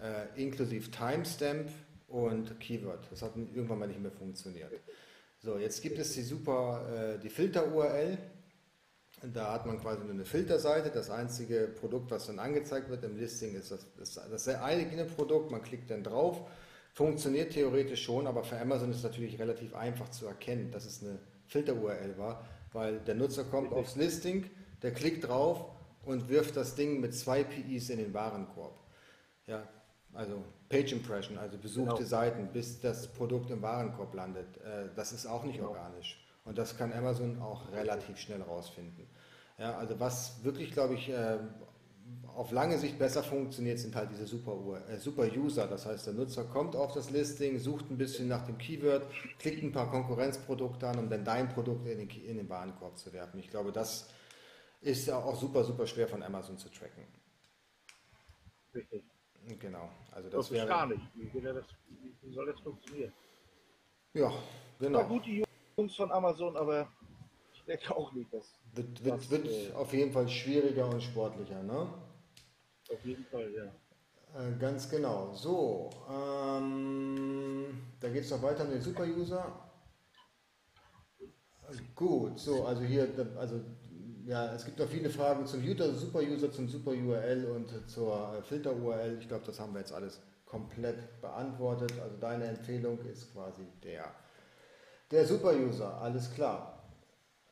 [0.01, 1.69] äh, inklusive Timestamp
[2.09, 3.07] und Keyword.
[3.11, 4.73] Das hat irgendwann mal nicht mehr funktioniert.
[5.41, 8.17] So, jetzt gibt es die super, äh, die Filter-URL.
[9.35, 10.91] Da hat man quasi nur eine Filterseite.
[10.91, 15.51] Das einzige Produkt, was dann angezeigt wird im Listing, ist das, das, das eigene Produkt.
[15.51, 16.47] Man klickt dann drauf
[16.95, 21.03] Funktioniert theoretisch schon, aber für Amazon ist es natürlich relativ einfach zu erkennen, dass es
[21.03, 24.49] eine Filter-URL war, weil der Nutzer kommt aufs Listing,
[24.81, 25.67] der klickt drauf
[26.05, 28.79] und wirft das Ding mit zwei PIs in den Warenkorb.
[29.49, 29.69] Ja,
[30.13, 32.07] also Page Impression, also besuchte genau.
[32.07, 34.57] Seiten, bis das Produkt im Warenkorb landet.
[34.59, 35.71] Äh, das ist auch nicht genau.
[35.71, 36.25] organisch.
[36.45, 39.09] Und das kann Amazon auch relativ schnell rausfinden.
[39.59, 41.39] Ja, also was wirklich, glaube ich, äh,
[42.35, 45.67] auf lange Sicht besser funktioniert, sind halt diese Super, äh, Super User.
[45.67, 49.07] Das heißt, der Nutzer kommt auf das Listing, sucht ein bisschen nach dem Keyword,
[49.39, 53.13] klickt ein paar Konkurrenzprodukte an, um dann dein Produkt in den, in den Warenkorb zu
[53.13, 53.39] werfen.
[53.39, 54.09] Ich glaube, das
[54.81, 57.05] ist ja auch super, super schwer von Amazon zu tracken.
[58.75, 59.03] Richtig.
[59.61, 59.91] Genau.
[60.11, 61.03] Also das, das wäre gar nicht.
[61.15, 61.65] Wie, das,
[62.23, 63.13] wie, soll das funktionieren?
[64.15, 64.33] Ja,
[64.79, 64.99] genau.
[64.99, 65.45] War gut, die
[65.77, 66.89] Jungs von Amazon, aber
[67.53, 68.55] ich denke auch nicht, dass.
[68.75, 71.93] Wird, wird, das, wird äh, auf jeden Fall schwieriger und sportlicher, ne?
[72.93, 73.65] Auf jeden Fall, ja.
[74.35, 75.33] Äh, ganz genau.
[75.35, 79.61] So, ähm, da geht es noch weiter mit den Super-User.
[81.95, 83.61] Gut, so, also hier, also
[84.27, 89.19] ja, es gibt noch viele Fragen zum Super-User, zum Super-URL und zur äh, Filter-URL.
[89.19, 91.93] Ich glaube, das haben wir jetzt alles komplett beantwortet.
[92.03, 94.05] Also deine Empfehlung ist quasi der,
[95.11, 96.83] der Super-User, alles klar.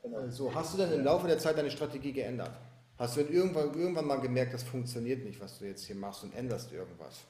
[0.01, 0.27] Genau.
[0.29, 2.51] So, hast du denn im Laufe der Zeit deine Strategie geändert?
[2.97, 6.23] Hast du denn irgendwann, irgendwann mal gemerkt, das funktioniert nicht, was du jetzt hier machst
[6.23, 7.25] und änderst irgendwas?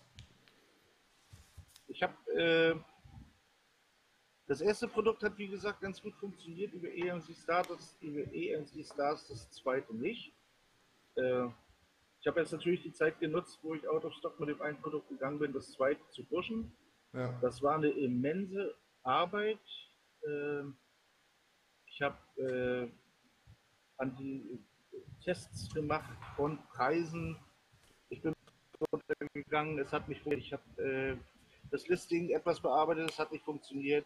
[1.87, 2.75] Ich habe äh,
[4.47, 8.85] das erste Produkt hat wie gesagt ganz gut funktioniert über EMC Stars, das, über EMC
[8.85, 10.33] Stars das zweite nicht.
[11.15, 11.45] Äh,
[12.19, 14.81] ich habe jetzt natürlich die Zeit genutzt, wo ich out of stock mit dem einen
[14.81, 16.73] Produkt gegangen bin, das zweite zu pushen.
[17.13, 17.37] Ja.
[17.41, 19.59] Das war eine immense Arbeit.
[20.25, 20.63] Äh,
[21.85, 22.91] ich habe
[23.97, 24.59] an die
[25.23, 27.37] Tests gemacht von Preisen.
[28.09, 28.33] Ich bin
[29.33, 31.17] gegangen, es hat nicht ich habe äh,
[31.71, 34.05] das Listing etwas bearbeitet, es hat nicht funktioniert.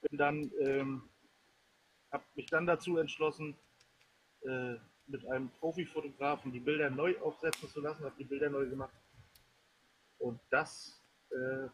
[0.00, 1.08] Bin dann, ähm,
[2.10, 3.56] habe mich dann dazu entschlossen,
[4.42, 4.74] äh,
[5.06, 8.94] mit einem Profifotografen die Bilder neu aufsetzen zu lassen, habe die Bilder neu gemacht.
[10.18, 11.68] Und das äh,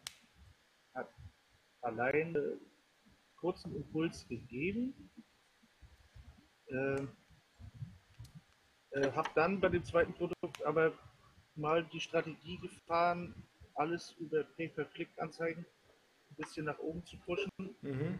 [0.93, 1.09] hat
[1.81, 2.57] allein äh,
[3.37, 5.09] kurzen Impuls gegeben.
[6.65, 7.07] Äh,
[8.91, 10.93] äh, habe dann bei dem zweiten Produkt aber
[11.55, 13.33] mal die Strategie gefahren,
[13.75, 15.65] alles über Pay-per-Click-Anzeigen
[16.29, 17.51] ein bisschen nach oben zu pushen.
[17.81, 18.19] Mhm.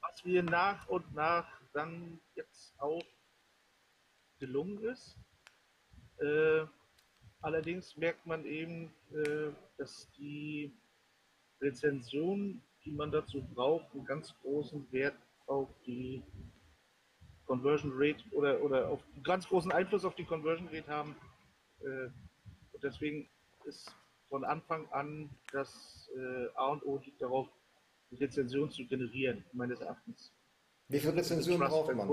[0.00, 3.04] Was mir nach und nach dann jetzt auch
[4.38, 5.16] gelungen ist.
[6.18, 6.66] Äh,
[7.40, 10.72] allerdings merkt man eben, äh, dass die
[11.60, 16.22] Rezension, die man dazu braucht, einen ganz großen Wert auf die
[17.50, 21.16] Conversion Rate oder, oder auf ganz großen Einfluss auf die Conversion Rate haben.
[21.80, 22.06] Äh,
[22.72, 23.28] und deswegen
[23.64, 23.92] ist
[24.28, 27.48] von Anfang an das äh, A und O liegt darauf,
[28.12, 30.32] die Rezension zu generieren, meines Erachtens.
[30.86, 32.08] Wie viele Rezensionen braucht man?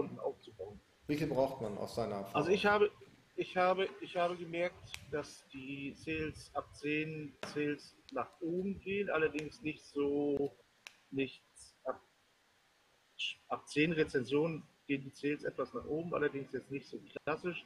[1.06, 2.36] Wie viel braucht man aus seiner Erfahrung?
[2.36, 2.90] Also ich habe,
[3.36, 9.62] ich habe, ich habe gemerkt, dass die Sales ab 10 Sales nach oben gehen, allerdings
[9.62, 10.52] nicht so,
[11.12, 11.44] nicht
[11.84, 12.02] ab,
[13.50, 17.64] ab 10 Rezensionen gehen die Sales etwas nach oben, allerdings jetzt nicht so klassisch.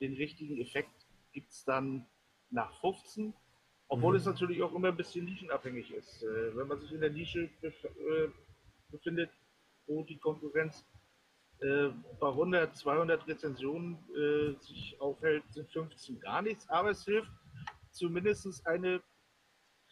[0.00, 2.06] Den richtigen Effekt gibt es dann
[2.50, 3.34] nach 15,
[3.88, 4.18] obwohl mhm.
[4.18, 6.22] es natürlich auch immer ein bisschen nischenabhängig ist.
[6.22, 8.28] Äh, wenn man sich in der Nische bef äh,
[8.90, 9.30] befindet,
[9.86, 10.84] wo die Konkurrenz
[11.60, 11.88] äh,
[12.20, 17.30] bei 100, 200 Rezensionen äh, sich aufhält, sind 15 gar nichts, aber es hilft
[17.90, 19.02] zumindest eine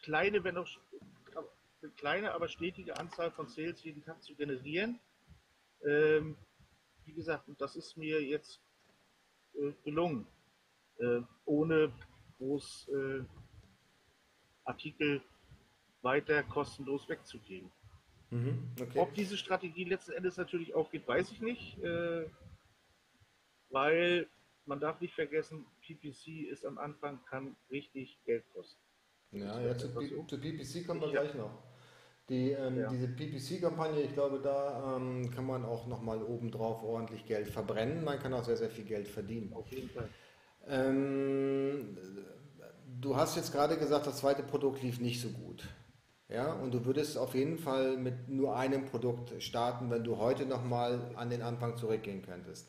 [0.03, 0.69] kleine, wenn auch
[1.83, 4.99] eine kleine, aber stetige Anzahl von Sales jeden Tag zu generieren.
[5.85, 6.37] Ähm,
[7.11, 8.61] wie gesagt, und das ist mir jetzt
[9.55, 10.27] äh, gelungen,
[10.99, 11.93] äh, ohne
[12.39, 13.25] groß äh,
[14.65, 15.21] Artikel
[16.03, 17.71] weiter kostenlos wegzugeben.
[18.31, 18.99] Mhm, okay.
[19.01, 22.27] Ob diese Strategie letzten Endes natürlich aufgeht, weiß ich nicht, äh,
[23.71, 24.29] weil
[24.67, 28.81] man darf nicht vergessen, PPC ist am Anfang, kann richtig Geld kosten.
[29.33, 31.70] Ja, ja zu, zu, PPC kommen wir gleich noch.
[32.31, 32.89] Die, ähm, ja.
[32.89, 38.05] Diese PPC-Kampagne, ich glaube, da ähm, kann man auch nochmal obendrauf ordentlich Geld verbrennen.
[38.05, 39.53] Man kann auch sehr, sehr viel Geld verdienen.
[39.53, 40.09] Auf jeden Fall.
[40.69, 41.99] Ähm,
[43.01, 45.69] du hast jetzt gerade gesagt, das zweite Produkt lief nicht so gut.
[46.29, 50.47] Ja, und du würdest auf jeden Fall mit nur einem Produkt starten, wenn du heute
[50.47, 52.69] nochmal an den Anfang zurückgehen könntest.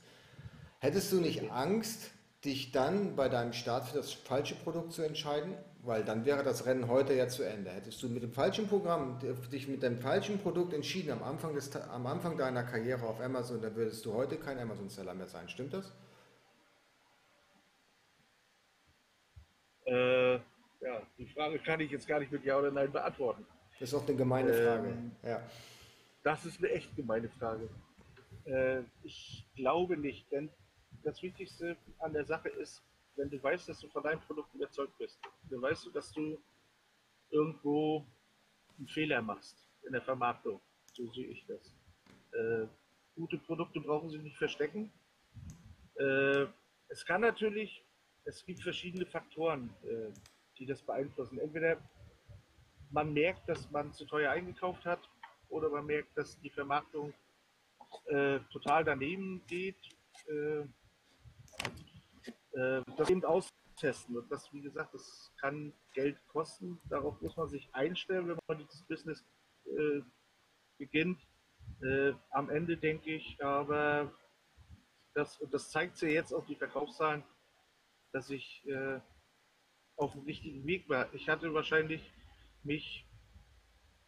[0.80, 2.10] Hättest du nicht Angst,
[2.44, 5.56] dich dann bei deinem Start für das falsche Produkt zu entscheiden?
[5.84, 7.72] Weil dann wäre das Rennen heute ja zu Ende.
[7.72, 9.18] Hättest du mit dem falschen Programm,
[9.52, 13.62] dich mit dem falschen Produkt entschieden am Anfang, des, am Anfang deiner Karriere auf Amazon,
[13.62, 15.50] dann würdest du heute kein Amazon-Seller mehr sein.
[15.50, 15.92] Stimmt das?
[19.86, 23.46] Äh, ja, die Frage kann ich jetzt gar nicht mit Ja oder Nein beantworten.
[23.80, 24.90] Das ist auch eine gemeine Frage.
[24.90, 25.42] Ähm, ja.
[26.24, 27.68] Das ist eine echt gemeine Frage.
[28.46, 30.50] Äh, ich glaube nicht, denn
[31.04, 32.84] das Wichtigste an der Sache ist,
[33.16, 36.40] wenn du weißt, dass du von deinem Produkt überzeugt bist, dann weißt du, dass du
[37.30, 38.06] irgendwo
[38.78, 40.60] einen Fehler machst in der Vermarktung.
[40.94, 41.76] So sehe ich das.
[42.34, 42.68] Äh,
[43.16, 44.92] gute Produkte brauchen sie nicht verstecken.
[45.96, 46.46] Äh,
[46.90, 47.84] es kann natürlich,
[48.26, 50.12] es gibt verschiedene Faktoren, äh,
[50.58, 51.40] die das beeinflussen.
[51.40, 51.78] Entweder
[52.92, 55.10] man merkt, dass man zu teuer eingekauft hat,
[55.52, 57.14] oder man merkt, dass die Vermarktung
[58.06, 59.78] äh, total daneben geht.
[62.54, 64.18] Äh, das eben austesten.
[64.18, 66.80] Und das, wie gesagt, das kann Geld kosten.
[66.90, 69.24] Darauf muss man sich einstellen, wenn man dieses Business
[69.66, 70.02] äh,
[70.78, 71.20] beginnt.
[71.82, 74.14] Äh, am Ende denke ich aber,
[75.14, 77.24] dass, und das zeigt sich jetzt auf die Verkaufszahlen,
[78.12, 79.00] dass ich äh,
[79.96, 81.14] auf dem richtigen Weg war.
[81.14, 82.02] Ich hatte wahrscheinlich
[82.64, 83.06] mich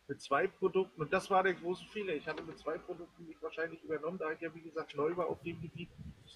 [0.07, 3.41] mit zwei Produkten, und das war der große Fehler, ich hatte mit zwei Produkten mich
[3.41, 5.89] wahrscheinlich übernommen, da ich ja wie gesagt neu war auf dem Gebiet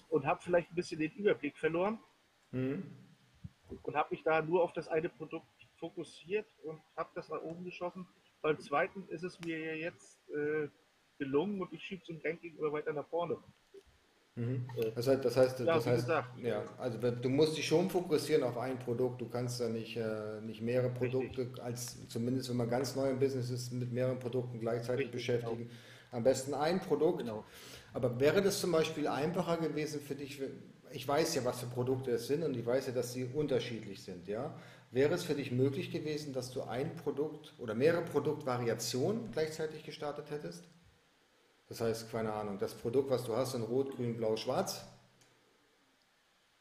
[0.08, 1.98] und habe vielleicht ein bisschen den Überblick verloren
[2.50, 2.84] mhm.
[3.82, 5.46] und habe mich da nur auf das eine Produkt
[5.78, 8.06] fokussiert und habe das nach oben geschossen.
[8.42, 10.68] Beim zweiten ist es mir ja jetzt äh,
[11.18, 13.36] gelungen und ich schiebe zum Ranking immer weiter nach vorne.
[14.38, 14.66] Mhm.
[14.94, 16.08] Das heißt, das heißt, das heißt
[16.42, 19.20] ja, also du musst dich schon fokussieren auf ein Produkt.
[19.20, 21.62] Du kannst da nicht, äh, nicht mehrere Produkte, Richtig.
[21.62, 25.68] als zumindest wenn man ganz neu im Business ist, mit mehreren Produkten gleichzeitig Richtig, beschäftigen.
[25.68, 25.70] Genau.
[26.12, 27.18] Am besten ein Produkt.
[27.18, 27.44] Genau.
[27.98, 30.40] Aber wäre das zum Beispiel einfacher gewesen für dich?
[30.92, 34.04] Ich weiß ja, was für Produkte es sind und ich weiß ja, dass sie unterschiedlich
[34.04, 34.28] sind.
[34.28, 34.54] Ja?
[34.92, 40.30] Wäre es für dich möglich gewesen, dass du ein Produkt oder mehrere Produktvariationen gleichzeitig gestartet
[40.30, 40.62] hättest?
[41.66, 44.86] Das heißt, keine Ahnung, das Produkt, was du hast in Rot, Grün, Blau, Schwarz,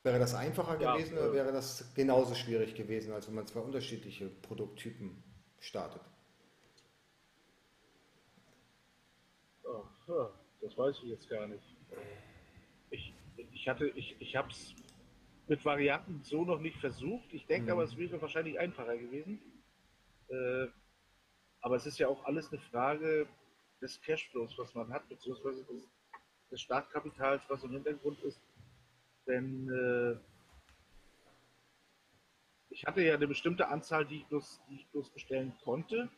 [0.01, 3.59] wäre das einfacher ja, gewesen oder wäre das genauso schwierig gewesen, als wenn man zwei
[3.59, 5.23] unterschiedliche Produkttypen
[5.59, 6.01] startet?
[9.67, 10.19] Ach,
[10.61, 11.63] das weiß ich jetzt gar nicht.
[12.89, 13.13] Ich,
[13.51, 14.75] ich hatte, ich, ich habe es
[15.47, 17.33] mit Varianten so noch nicht versucht.
[17.33, 17.71] Ich denke mhm.
[17.71, 19.39] aber, es wäre wahrscheinlich einfacher gewesen.
[20.29, 20.67] Äh,
[21.61, 23.27] aber es ist ja auch alles eine Frage,
[23.81, 25.87] des Cashflows, was man hat, beziehungsweise des,
[26.51, 28.41] des Startkapitals, was im Hintergrund ist.
[29.27, 30.19] Denn äh,
[32.69, 36.09] ich hatte ja eine bestimmte Anzahl, die ich bloß, die ich bloß bestellen konnte.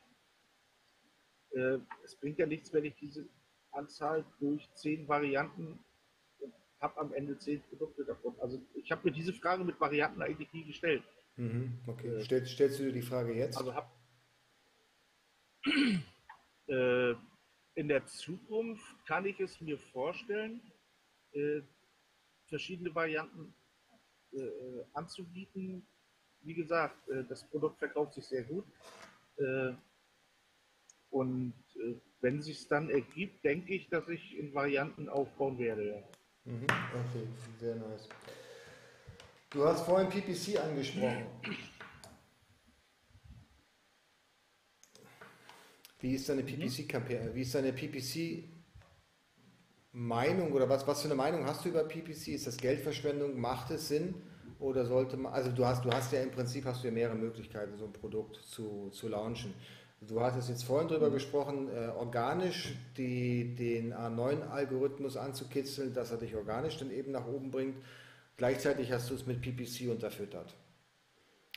[1.51, 3.27] Äh, es bringt ja nichts, wenn ich diese
[3.79, 5.79] Anzahl durch zehn Varianten
[6.81, 8.35] habe am Ende zehn Produkte davon.
[8.39, 11.03] Also ich habe mir diese Frage mit Varianten eigentlich nie gestellt.
[11.35, 12.07] Mhm, okay.
[12.07, 13.57] Äh, stellst, stellst du dir die Frage jetzt?
[13.57, 13.91] Also hab,
[16.67, 17.11] äh,
[17.75, 20.61] in der Zukunft kann ich es mir vorstellen,
[21.33, 21.61] äh,
[22.47, 23.53] verschiedene Varianten
[24.33, 25.85] äh, äh anzubieten.
[26.41, 28.65] Wie gesagt, äh, das Produkt verkauft sich sehr gut.
[31.11, 35.57] Äh, und äh, wenn es sich dann ergibt, denke ich, dass ich in Varianten aufbauen
[35.57, 35.89] werde.
[35.89, 35.97] Ja.
[36.45, 36.63] Mhm.
[36.63, 37.27] Okay,
[37.59, 38.07] sehr nice.
[39.49, 41.25] Du hast vorhin PPC angesprochen.
[46.01, 47.33] Wie ist deine PPC-Kampagne?
[47.33, 52.29] Wie ist deine PPC-Meinung oder was, was für eine Meinung hast du über PPC?
[52.29, 53.37] Ist das Geldverschwendung?
[53.39, 54.15] Macht es Sinn?
[54.59, 57.15] Oder sollte man, also du hast, du hast ja im Prinzip hast du ja mehrere
[57.15, 59.53] Möglichkeiten, so ein Produkt zu, zu launchen.
[60.01, 66.35] Du hattest jetzt vorhin darüber gesprochen, äh, organisch die, den A9-Algorithmus anzukitzeln, dass er dich
[66.35, 67.75] organisch dann eben nach oben bringt.
[68.37, 70.55] Gleichzeitig hast du es mit PPC unterfüttert.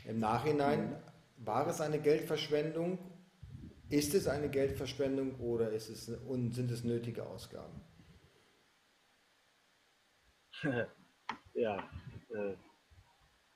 [0.04, 0.96] Im Nachhinein
[1.36, 2.98] war es eine Geldverschwendung
[3.92, 7.78] ist es eine Geldverschwendung oder ist es, und sind es nötige Ausgaben?
[11.52, 11.76] ja,
[12.30, 12.54] äh,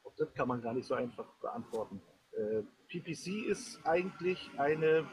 [0.04, 2.02] auch das kann man gar nicht so einfach beantworten.
[2.36, 5.06] Äh, PPC ist eigentlich eine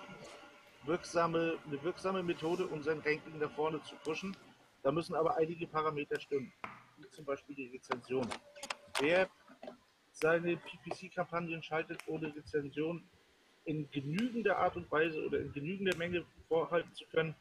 [0.86, 4.36] wirksame, eine wirksame Methode, um sein Ranking nach vorne zu pushen.
[4.84, 6.52] Da müssen aber einige Parameter stimmen,
[6.98, 8.28] wie zum Beispiel die Rezension.
[9.00, 9.30] Wer
[10.12, 13.04] seine PPC-Kampagnen schaltet ohne Rezension,
[13.66, 17.34] in genügender Art und Weise oder in genügender Menge vorhalten zu können,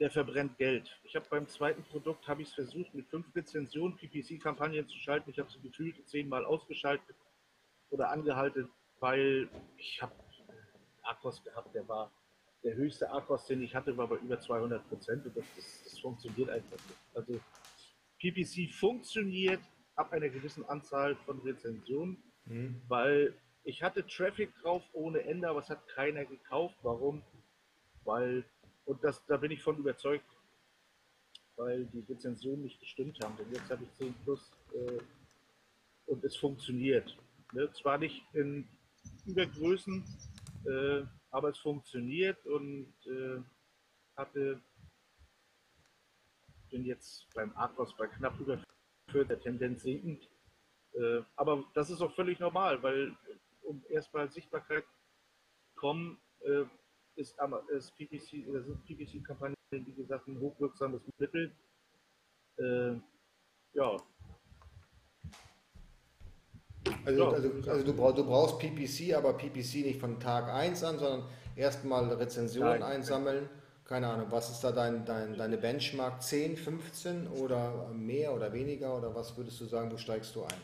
[0.00, 0.98] der verbrennt Geld.
[1.04, 5.30] Ich habe beim zweiten Produkt, habe ich es versucht, mit fünf Rezensionen PPC-Kampagnen zu schalten.
[5.30, 7.14] Ich habe sie gefühlt zehnmal ausgeschaltet
[7.92, 10.14] oder angehalten, weil ich habe
[11.02, 12.10] Akkus gehabt, der war
[12.64, 15.98] der höchste Akkus, den ich hatte, war bei über 200 Prozent und das, das, das
[15.98, 16.98] funktioniert einfach nicht.
[17.14, 17.40] Also
[18.18, 19.60] PPC funktioniert
[19.96, 22.80] ab einer gewissen Anzahl von Rezensionen, mhm.
[22.88, 26.76] weil ich hatte Traffic drauf ohne Ende, aber es hat keiner gekauft.
[26.82, 27.22] Warum?
[28.04, 28.44] Weil,
[28.84, 30.26] und das, da bin ich von überzeugt,
[31.56, 33.36] weil die Rezensionen nicht gestimmt haben.
[33.36, 34.98] Denn jetzt habe ich 10 plus äh,
[36.06, 37.16] und es funktioniert.
[37.52, 37.70] Ne?
[37.72, 38.68] Zwar nicht in
[39.26, 40.04] Übergrößen,
[40.66, 43.40] äh, aber es funktioniert und äh,
[44.16, 44.60] hatte
[46.72, 48.58] bin jetzt beim Arcos bei knapp über
[49.10, 50.28] 4 der Tendenz sinkend.
[50.94, 53.14] Äh, aber das ist auch völlig normal, weil
[53.62, 54.84] um erstmal Sichtbarkeit
[55.76, 56.64] kommen, äh,
[57.14, 57.36] ist,
[57.68, 61.54] ist PPC oder sind PPC-Kampagnen, wie gesagt, ein hochwirksames Mittel.
[62.56, 62.94] Äh,
[63.74, 63.96] ja.
[67.04, 70.98] Also, also, also du, brauch, du, brauchst PPC, aber PPC nicht von Tag 1 an,
[70.98, 71.24] sondern
[71.56, 72.82] erstmal Rezensionen Nein.
[72.82, 73.48] einsammeln.
[73.84, 76.22] Keine Ahnung, was ist da dein, dein, deine Benchmark?
[76.22, 78.96] 10, 15 oder mehr oder weniger?
[78.96, 80.62] Oder was würdest du sagen, wo steigst du ein?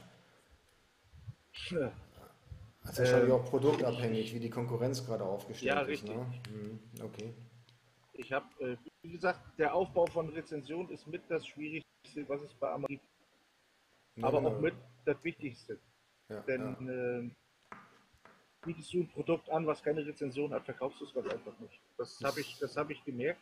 [2.83, 6.05] Das ist wahrscheinlich ähm, auch produktabhängig, wie die Konkurrenz gerade aufgestellt ja, ist.
[6.05, 6.15] Ne?
[6.15, 7.35] Hm, okay.
[8.15, 12.55] Ich habe, äh, wie gesagt, der Aufbau von Rezensionen ist mit das Schwierigste, was es
[12.55, 13.05] bei Amazon gibt.
[14.25, 14.75] Aber ja, auch mit
[15.05, 15.79] das Wichtigste.
[16.29, 16.93] Ja, Denn ja.
[17.21, 17.31] Äh,
[18.63, 21.81] bietest du ein Produkt an, was keine Rezension hat, verkaufst du es ganz einfach nicht.
[21.97, 23.41] Das habe ich, hab ich gemerkt.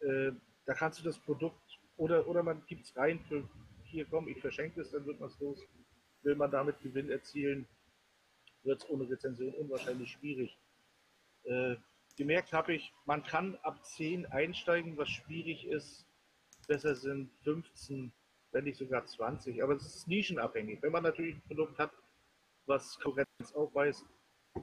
[0.00, 0.32] Äh,
[0.64, 3.48] da kannst du das Produkt oder, oder man gibt es rein für
[3.84, 5.66] hier komm, ich verschenke es, dann wird man es los.
[6.22, 7.66] Will man damit Gewinn erzielen,
[8.62, 10.58] wird es ohne Rezension unwahrscheinlich schwierig.
[11.44, 11.76] Äh,
[12.16, 16.04] gemerkt habe ich, man kann ab 10 einsteigen, was schwierig ist.
[16.66, 18.12] Besser sind 15,
[18.56, 19.62] wenn nicht sogar 20.
[19.62, 20.78] Aber es ist nischenabhängig.
[20.80, 21.90] Wenn man natürlich ein Produkt hat,
[22.64, 24.04] was Konkurrenz aufweist,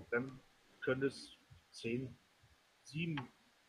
[0.09, 0.39] dann
[0.83, 1.29] können es
[1.71, 2.09] 10,
[2.85, 3.15] 7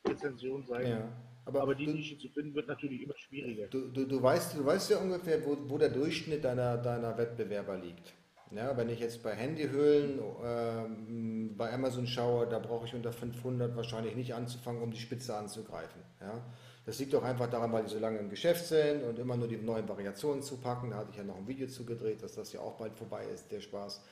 [0.09, 0.87] Rezensionen sein.
[0.87, 1.13] Ja,
[1.45, 3.67] aber, aber, die du, Nische zu finden wird natürlich immer schwieriger.
[3.67, 7.77] Du, du, du, weißt, du weißt ja ungefähr, wo, wo der Durchschnitt deiner, deiner Wettbewerber
[7.77, 8.15] liegt.
[8.51, 13.77] Ja, wenn ich jetzt bei Handyhüllen äh, bei Amazon schaue, da brauche ich unter 500
[13.77, 16.01] wahrscheinlich nicht anzufangen, um die Spitze anzugreifen.
[16.21, 16.43] Ja.
[16.87, 19.49] Das liegt auch einfach daran, weil die so lange im Geschäft sind und immer nur
[19.49, 20.91] die neuen Variationen zu packen.
[20.91, 23.51] Da hatte ich ja noch ein Video zugedreht, dass das ja auch bald vorbei ist,
[23.51, 24.03] der Spaß.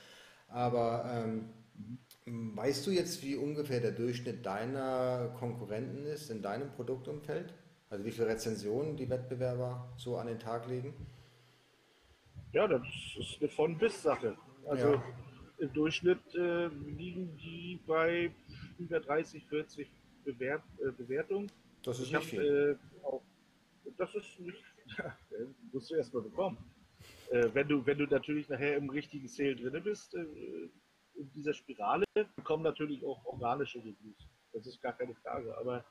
[0.49, 1.51] Aber ähm,
[2.57, 7.53] weißt du jetzt, wie ungefähr der Durchschnitt deiner Konkurrenten ist in deinem Produktumfeld?
[7.91, 10.95] Also wie viele Rezensionen die Wettbewerber so an den Tag legen?
[12.53, 12.83] Ja, das
[13.19, 14.37] ist eine Von-Bis-Sache.
[14.67, 15.03] Also ja.
[15.59, 18.31] im Durchschnitt äh, liegen die bei
[18.79, 19.91] über 30, 40
[20.25, 21.51] Bewert, äh, Bewertungen.
[21.83, 22.79] Das ist ich nicht hab, viel.
[23.03, 23.23] Äh, auch,
[23.97, 24.63] das ist nicht,
[24.99, 25.17] ja,
[25.73, 26.59] musst du erstmal bekommen.
[27.31, 30.25] Äh, wenn, du, wenn du natürlich nachher im richtigen Sale drin bist, äh,
[31.15, 32.05] in dieser Spirale,
[32.45, 34.29] kommen natürlich auch organische Reviews.
[34.53, 35.57] Das ist gar keine Frage.
[35.59, 35.85] Aber,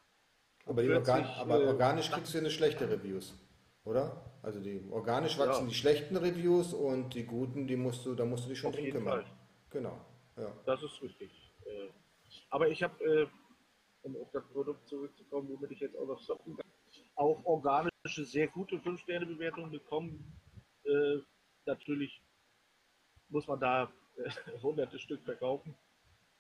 [0.66, 3.36] aber, 40, Organ aber äh, organisch kriegst du eine schlechte Reviews
[3.84, 4.22] oder?
[4.42, 5.70] Also die organisch wachsen ja.
[5.70, 8.90] die schlechten Reviews und die guten, die musst du, da musst du dich schon drum
[8.90, 9.24] kümmern.
[9.24, 9.26] Fall.
[9.70, 10.06] Genau.
[10.38, 10.54] Ja.
[10.66, 11.32] Das ist richtig.
[11.66, 11.90] Äh,
[12.50, 13.28] aber ich habe, äh,
[14.04, 16.72] um auf das Produkt zurückzukommen, womit ich jetzt auch noch socken kann,
[17.16, 20.38] auch organische, sehr gute 5-Sterne-Bewertungen bekommen.
[20.84, 21.18] Äh,
[21.66, 22.22] natürlich
[23.30, 23.92] muss man da
[24.62, 25.76] hunderte Stück verkaufen,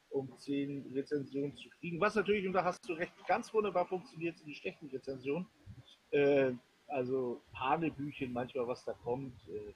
[0.09, 1.99] um 10 Rezensionen zu kriegen.
[1.99, 5.47] Was natürlich, und da hast du recht, ganz wunderbar funktioniert, sind die schlechten Rezensionen
[6.91, 9.33] also Hanebüchen manchmal, was da kommt.
[9.47, 9.73] Äh,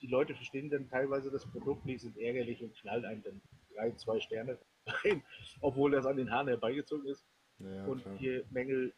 [0.00, 3.40] die Leute verstehen dann teilweise das Produkt nicht, sind ärgerlich und knallen einem dann
[3.74, 5.22] drei, zwei Sterne rein,
[5.60, 7.24] obwohl das an den Haaren herbeigezogen ist.
[7.58, 8.16] Ja, und klar.
[8.18, 8.92] hier Mängel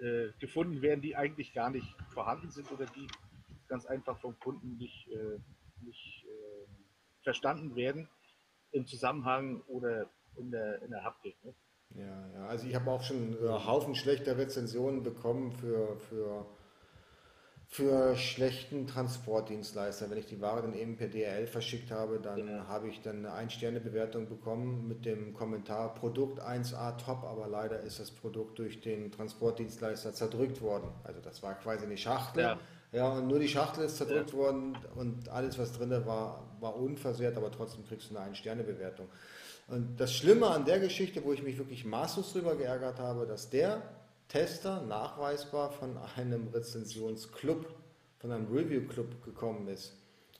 [0.00, 3.08] äh, gefunden werden, die eigentlich gar nicht vorhanden sind oder die
[3.68, 5.38] ganz einfach vom Kunden nicht, äh,
[5.82, 6.66] nicht äh,
[7.22, 8.08] verstanden werden
[8.72, 11.36] im Zusammenhang oder in der, in der Haptik.
[11.44, 11.54] Ne?
[11.94, 16.46] Ja, ja, also ich habe auch schon äh, Haufen schlechter Rezensionen bekommen für, für,
[17.68, 20.08] für schlechten Transportdienstleister.
[20.08, 22.66] Wenn ich die Ware dann eben per DRL verschickt habe, dann ja.
[22.68, 27.98] habe ich dann eine Ein-Sterne-Bewertung bekommen mit dem Kommentar Produkt 1A top, aber leider ist
[27.98, 30.88] das Produkt durch den Transportdienstleister zerdrückt worden.
[31.04, 32.42] Also das war quasi eine Schachtel.
[32.42, 32.58] Ja.
[32.92, 34.38] Ja, und nur die Schachtel ist zerdrückt ja.
[34.38, 39.08] worden und alles, was drin war, war unversehrt, aber trotzdem kriegst du eine Ein-Sterne-Bewertung.
[39.68, 43.50] Und das Schlimme an der Geschichte, wo ich mich wirklich maßlos drüber geärgert habe, dass
[43.50, 43.82] der
[44.28, 47.66] Tester nachweisbar von einem Rezensionsclub,
[48.18, 49.94] von einem Review-Club gekommen ist.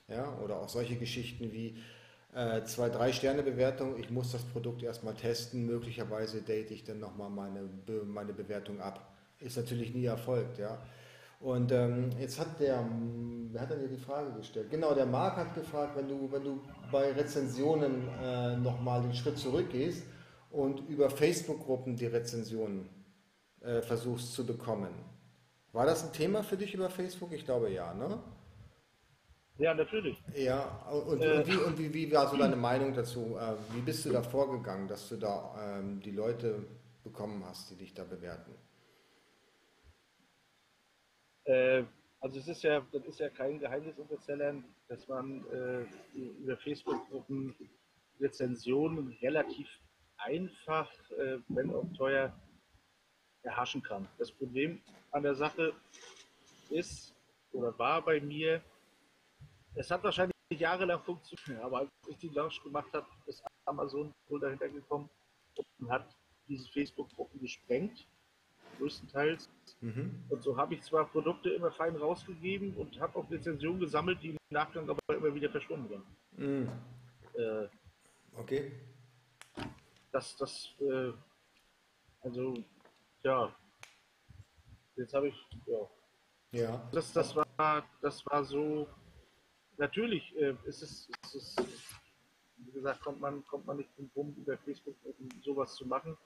[0.07, 1.77] Ja, oder auch solche Geschichten wie,
[2.37, 6.99] äh, zwei, drei Sterne Bewertung, ich muss das Produkt erstmal testen, möglicherweise date ich dann
[6.99, 7.67] nochmal meine,
[8.05, 9.11] meine Bewertung ab.
[9.39, 10.77] Ist natürlich nie erfolgt, ja.
[11.39, 12.87] Und ähm, jetzt hat der,
[13.51, 14.69] wer hat denn die Frage gestellt?
[14.69, 16.61] Genau, der Marc hat gefragt, wenn du, wenn du
[16.91, 20.03] bei Rezensionen äh, nochmal den Schritt zurückgehst
[20.51, 22.89] und über Facebook-Gruppen die Rezensionen
[23.67, 24.93] äh, versuchst zu bekommen.
[25.73, 27.33] War das ein Thema für dich über Facebook?
[27.33, 28.19] Ich glaube ja, ne?
[29.57, 30.17] Ja, natürlich.
[30.35, 33.37] Ja, und, äh, und, wie, und wie, wie, war so deine Meinung dazu?
[33.37, 36.65] Äh, wie bist du da vorgegangen, dass du da ähm, die Leute
[37.03, 38.53] bekommen hast, die dich da bewerten?
[41.43, 41.83] Äh,
[42.21, 46.57] also es ist ja, das ist ja kein Geheimnis unter Sellern, dass man äh, über
[46.57, 47.55] Facebook-Gruppen
[48.19, 49.67] Rezensionen relativ
[50.17, 52.33] einfach, äh, wenn auch teuer,
[53.47, 54.07] erhaschen kann.
[54.17, 54.81] Das Problem
[55.11, 55.73] an der Sache
[56.69, 57.15] ist
[57.51, 58.61] oder war bei mir,
[59.75, 64.39] es hat wahrscheinlich jahrelang funktioniert, aber als ich die Launch gemacht habe, ist Amazon wohl
[64.39, 65.09] dahinter gekommen
[65.79, 66.15] und hat
[66.47, 68.07] diese Facebook-Gruppen gesprengt,
[68.77, 69.49] größtenteils.
[69.81, 70.23] Mhm.
[70.29, 74.29] Und so habe ich zwar Produkte immer fein rausgegeben und habe auch Rezensionen gesammelt, die
[74.29, 76.03] im Nachgang aber immer wieder verschwunden sind.
[76.39, 76.69] Mhm.
[77.35, 77.67] Äh,
[78.37, 78.71] okay.
[80.11, 81.11] Das, das, äh,
[82.21, 82.53] also,
[83.23, 83.55] ja.
[84.95, 85.89] Jetzt habe ich, ja.
[86.51, 86.89] Ja.
[86.91, 88.87] Das, das, war, das war so,
[89.77, 91.55] natürlich äh, ist es, ist es,
[92.57, 94.95] wie gesagt, kommt man, kommt man nicht drum rum, über Facebook
[95.41, 96.17] sowas zu machen.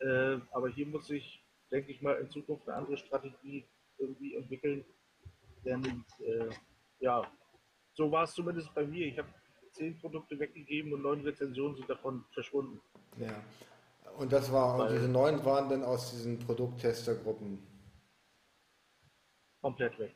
[0.00, 3.66] Äh, aber hier muss ich, denke ich mal, in Zukunft eine andere Strategie
[3.98, 4.84] irgendwie entwickeln.
[5.64, 6.50] Denn äh,
[7.00, 7.26] ja,
[7.94, 9.06] so war es zumindest bei mir.
[9.06, 9.28] Ich habe
[9.72, 12.80] zehn Produkte weggegeben und neun Rezensionen sind davon verschwunden.
[13.18, 13.42] Ja.
[14.16, 17.58] Und das war, und diese neun waren dann aus diesen Produkttestergruppen?
[19.60, 20.14] Komplett weg.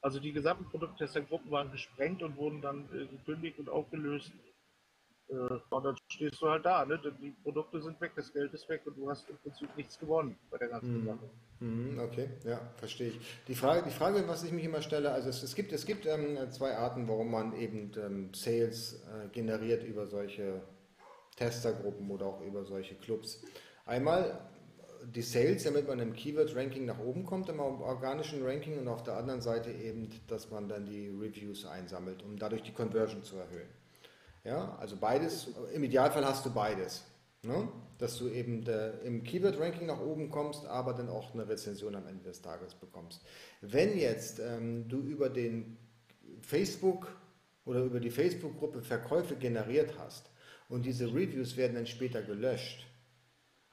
[0.00, 4.32] Also die gesamten Produkttestergruppen waren gesprengt und wurden dann äh, gekündigt und aufgelöst.
[5.28, 7.00] Äh, und dann stehst du halt da, ne?
[7.22, 10.36] Die Produkte sind weg, das Geld ist weg und du hast im Prinzip nichts gewonnen
[10.50, 11.06] bei der ganzen mhm.
[11.06, 11.30] Sache.
[11.60, 13.20] Mhm, okay, ja, verstehe ich.
[13.48, 16.04] Die Frage, die Frage, was ich mich immer stelle, also es, es gibt, es gibt
[16.04, 20.60] ähm, zwei Arten, warum man eben ähm, Sales äh, generiert über solche
[21.36, 23.42] Testergruppen oder auch über solche Clubs.
[23.86, 24.40] Einmal
[25.12, 29.16] die Sales, damit man im Keyword-Ranking nach oben kommt, im organischen Ranking und auf der
[29.16, 33.68] anderen Seite eben, dass man dann die Reviews einsammelt, um dadurch die Conversion zu erhöhen.
[34.44, 37.04] Ja, also beides, im Idealfall hast du beides.
[37.42, 37.68] Ne?
[37.98, 42.06] Dass du eben der, im Keyword-Ranking nach oben kommst, aber dann auch eine Rezension am
[42.06, 43.22] Ende des Tages bekommst.
[43.60, 45.76] Wenn jetzt ähm, du über den
[46.40, 47.08] Facebook
[47.66, 50.30] oder über die Facebook-Gruppe Verkäufe generiert hast
[50.68, 52.86] und diese Reviews werden dann später gelöscht,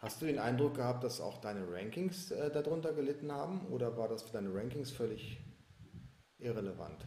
[0.02, 4.08] Hast du den Eindruck gehabt, dass auch deine Rankings äh, darunter gelitten haben oder war
[4.08, 5.38] das für deine Rankings völlig
[6.40, 7.06] irrelevant?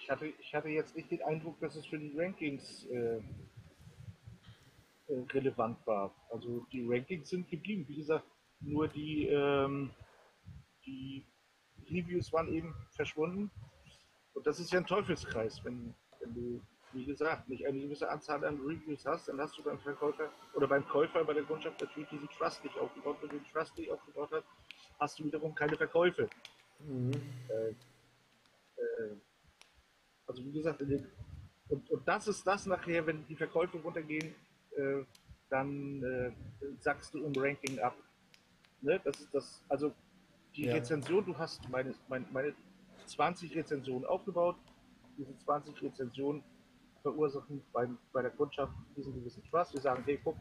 [0.00, 3.22] Ich hatte, ich hatte jetzt nicht den Eindruck, dass es für die Rankings äh, äh,
[5.32, 6.14] relevant war.
[6.30, 7.84] Also die Rankings sind geblieben.
[7.86, 8.24] Wie gesagt,
[8.60, 9.90] nur die, ähm,
[10.86, 11.26] die
[11.90, 13.50] Reviews waren eben verschwunden.
[14.34, 16.60] Und das ist ja ein Teufelskreis, wenn, wenn du
[16.94, 20.66] wie gesagt, nicht eine gewisse Anzahl an Reviews hast, dann hast du beim Verkäufer oder
[20.66, 23.18] beim Käufer bei der Kundschaft natürlich diesen Trust nicht aufgebaut.
[23.20, 24.46] Wenn du den Trust nicht aufgebaut hast,
[24.98, 26.28] hast du wiederum keine Verkäufe.
[26.78, 27.12] Mhm.
[27.48, 27.70] Äh,
[28.80, 29.16] äh,
[30.26, 31.06] also wie gesagt, den,
[31.68, 34.34] und, und das ist das nachher, wenn die Verkäufe runtergehen,
[34.76, 35.04] äh,
[35.50, 36.32] dann äh,
[36.80, 37.96] sagst du im Ranking ab.
[38.80, 39.00] Ne?
[39.04, 39.92] Das ist das, also
[40.54, 40.74] die ja.
[40.74, 42.54] Rezension, du hast meine, meine, meine
[43.06, 44.56] 20 Rezensionen aufgebaut,
[45.16, 46.42] diese 20 Rezensionen
[47.02, 49.74] verursachen bei, bei der Kundschaft diesen gewissen Spaß.
[49.74, 50.36] Wir sagen, hey, guck,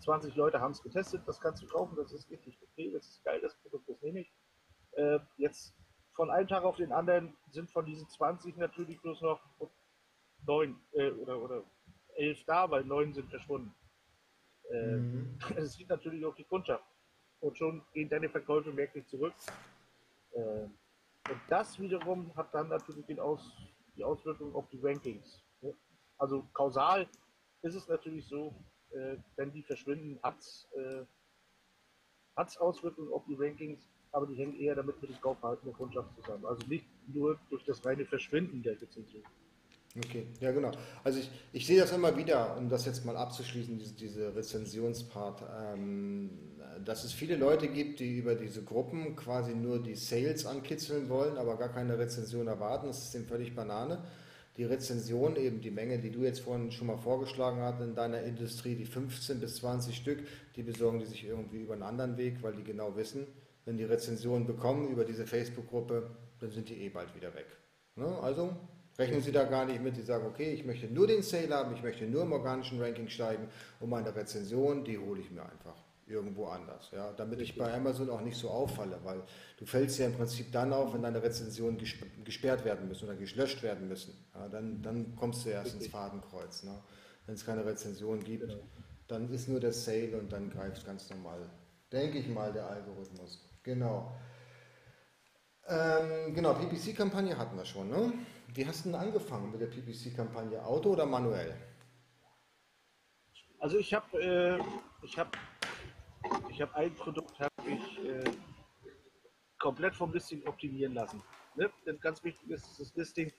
[0.00, 3.24] 20 Leute haben es getestet, das kannst du kaufen, das ist richtig okay, das ist
[3.24, 4.32] geil, das Produkt, das nehme ich.
[4.92, 5.74] Äh, jetzt
[6.14, 9.40] von einem Tag auf den anderen sind von diesen 20 natürlich bloß noch
[10.46, 11.64] neun äh, oder, oder
[12.16, 13.74] elf da, weil neun sind verschwunden.
[14.70, 15.38] Äh, mhm.
[15.56, 16.84] Das sieht natürlich auch die Kundschaft.
[17.40, 19.34] Und schon gehen deine Verkäufe merklich zurück.
[20.32, 20.68] Äh,
[21.30, 23.52] und das wiederum hat dann natürlich den Aus,
[23.96, 25.42] die Auswirkungen auf die Rankings.
[26.18, 27.08] Also kausal
[27.62, 28.54] ist es natürlich so,
[28.90, 31.04] äh, wenn die verschwinden, hat es äh,
[32.36, 36.44] Auswirkungen auf die Rankings, aber die hängen eher damit mit dem Kaufverhalten der Kundschaft zusammen.
[36.46, 39.22] Also nicht nur durch das reine Verschwinden der Rezension.
[39.96, 40.72] Okay, ja genau.
[41.04, 45.44] Also ich, ich sehe das immer wieder, um das jetzt mal abzuschließen, diese, diese Rezensionspart,
[45.56, 46.53] ähm,
[46.84, 51.36] dass es viele Leute gibt, die über diese Gruppen quasi nur die Sales ankitzeln wollen,
[51.36, 52.86] aber gar keine Rezension erwarten.
[52.86, 54.02] Das ist dem völlig Banane
[54.56, 58.22] die Rezension, eben die Menge, die du jetzt vorhin schon mal vorgeschlagen hast in deiner
[58.22, 60.20] Industrie, die 15 bis 20 Stück,
[60.54, 63.26] die besorgen die sich irgendwie über einen anderen Weg, weil die genau wissen,
[63.64, 67.46] wenn die Rezensionen bekommen über diese Facebook-Gruppe, dann sind die eh bald wieder weg.
[67.96, 68.06] Ne?
[68.22, 68.54] Also
[68.96, 69.96] rechnen Sie da gar nicht mit.
[69.96, 73.08] Sie sagen, okay, ich möchte nur den Sale haben, ich möchte nur im organischen Ranking
[73.08, 73.48] steigen
[73.80, 78.10] und meine Rezension, die hole ich mir einfach irgendwo anders, ja, damit ich bei Amazon
[78.10, 79.22] auch nicht so auffalle, weil
[79.58, 81.78] du fällst ja im Prinzip dann auf, wenn deine Rezensionen
[82.24, 84.14] gesperrt werden müssen oder gelöscht werden müssen.
[84.34, 85.82] Ja, dann, dann kommst du erst Richtig.
[85.84, 86.62] ins Fadenkreuz.
[86.64, 86.78] Ne?
[87.26, 88.62] Wenn es keine Rezension gibt, genau.
[89.08, 91.48] dann ist nur der Sale und dann greift ganz normal,
[91.90, 93.48] denke ich mal, der Algorithmus.
[93.62, 94.14] Genau.
[95.66, 97.88] Ähm, genau, PPC-Kampagne hatten wir schon.
[97.88, 98.12] Ne?
[98.52, 100.62] Wie hast du denn angefangen mit der PPC-Kampagne?
[100.64, 101.56] Auto oder manuell?
[103.58, 104.58] Also ich habe äh,
[105.02, 105.30] ich habe
[106.50, 108.24] ich habe ein Produkt habe ich äh,
[109.58, 111.22] komplett vom Listing optimieren lassen.
[111.56, 111.70] Ne?
[111.86, 113.32] Denn ganz wichtig ist, dass das Listing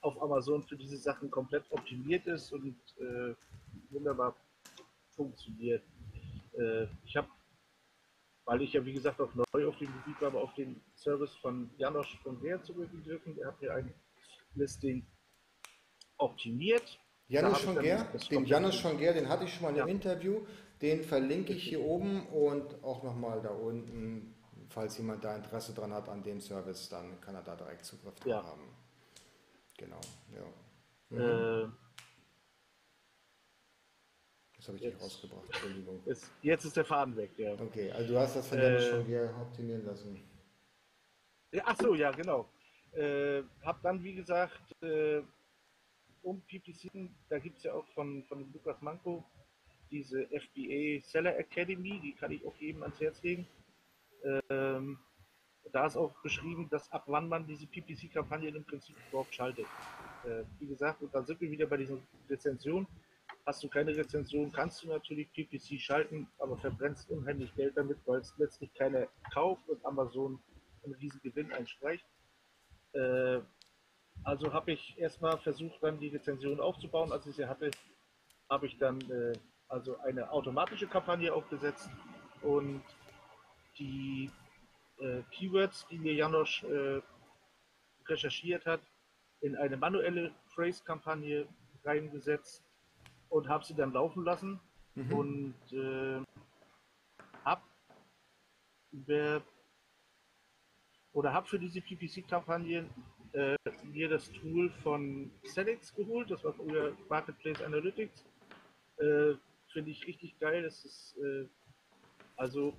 [0.00, 3.34] auf Amazon für diese Sachen komplett optimiert ist und äh,
[3.90, 4.36] wunderbar
[5.10, 5.84] funktioniert.
[6.58, 7.28] Äh, ich habe
[8.46, 11.34] weil ich ja wie gesagt auch neu auf dem Gebiet war, aber auf den Service
[11.36, 13.34] von Janosch von Wehr zurückgegriffen.
[13.34, 13.92] Der hat mir ein
[14.54, 15.04] Listing
[16.16, 16.98] optimiert.
[17.28, 19.86] Janusz von Ger, den Janusz von Ger, den hatte ich schon mal im ja.
[19.86, 20.46] Interview.
[20.82, 24.34] Den verlinke ich hier oben und auch nochmal da unten,
[24.68, 28.14] falls jemand da Interesse dran hat an dem Service, dann kann er da direkt Zugriff
[28.16, 28.44] drauf ja.
[28.44, 28.68] haben.
[29.78, 30.00] Genau,
[30.34, 30.44] ja.
[31.10, 31.20] Mhm.
[31.20, 31.68] Äh,
[34.56, 36.02] das habe ich jetzt, nicht rausgebracht, Entschuldigung.
[36.06, 37.52] Jetzt, jetzt, ist der Faden weg, ja.
[37.54, 40.20] Okay, also du hast das von äh, schon wieder optimieren lassen.
[41.62, 42.48] Ach so, ja, genau.
[42.92, 45.22] Äh, hab dann, wie gesagt, äh,
[46.22, 46.90] um PPC,
[47.28, 49.24] da gibt es ja auch von, von Lukas Manko
[49.90, 53.46] diese FBA Seller Academy, die kann ich auch jedem ans Herz legen.
[54.48, 54.98] Ähm,
[55.72, 59.66] da ist auch beschrieben, dass ab wann man diese PPC-Kampagnen im Prinzip überhaupt schaltet.
[60.24, 62.86] Äh, wie gesagt, und dann sind wir wieder bei dieser Rezension.
[63.44, 68.20] Hast du keine Rezension, kannst du natürlich PPC schalten, aber verbrennst unheimlich Geld damit, weil
[68.20, 70.40] es letztlich keiner kauft und Amazon
[70.84, 72.04] einen riesen Gewinn einstreicht.
[72.92, 73.40] Äh,
[74.24, 77.12] also habe ich erstmal versucht, dann die Rezension aufzubauen.
[77.12, 77.70] Als ich sie hatte,
[78.48, 79.32] habe ich dann äh,
[79.68, 81.90] also eine automatische Kampagne aufgesetzt
[82.42, 82.82] und
[83.78, 84.30] die
[84.98, 87.00] äh, Keywords, die mir Janosch äh,
[88.06, 88.80] recherchiert hat,
[89.40, 91.46] in eine manuelle Phrase-Kampagne
[91.84, 92.62] reingesetzt
[93.28, 94.60] und habe sie dann laufen lassen
[94.94, 95.12] mhm.
[95.12, 96.22] und äh,
[97.44, 97.62] habe
[98.92, 99.42] über
[101.12, 102.86] oder habe für diese PPC-Kampagne
[103.32, 108.24] äh, mir das Tool von Celix geholt, das war früher Marketplace Analytics.
[108.98, 109.34] Äh,
[109.76, 110.62] Finde ich richtig geil.
[110.62, 111.44] Das ist äh,
[112.36, 112.72] also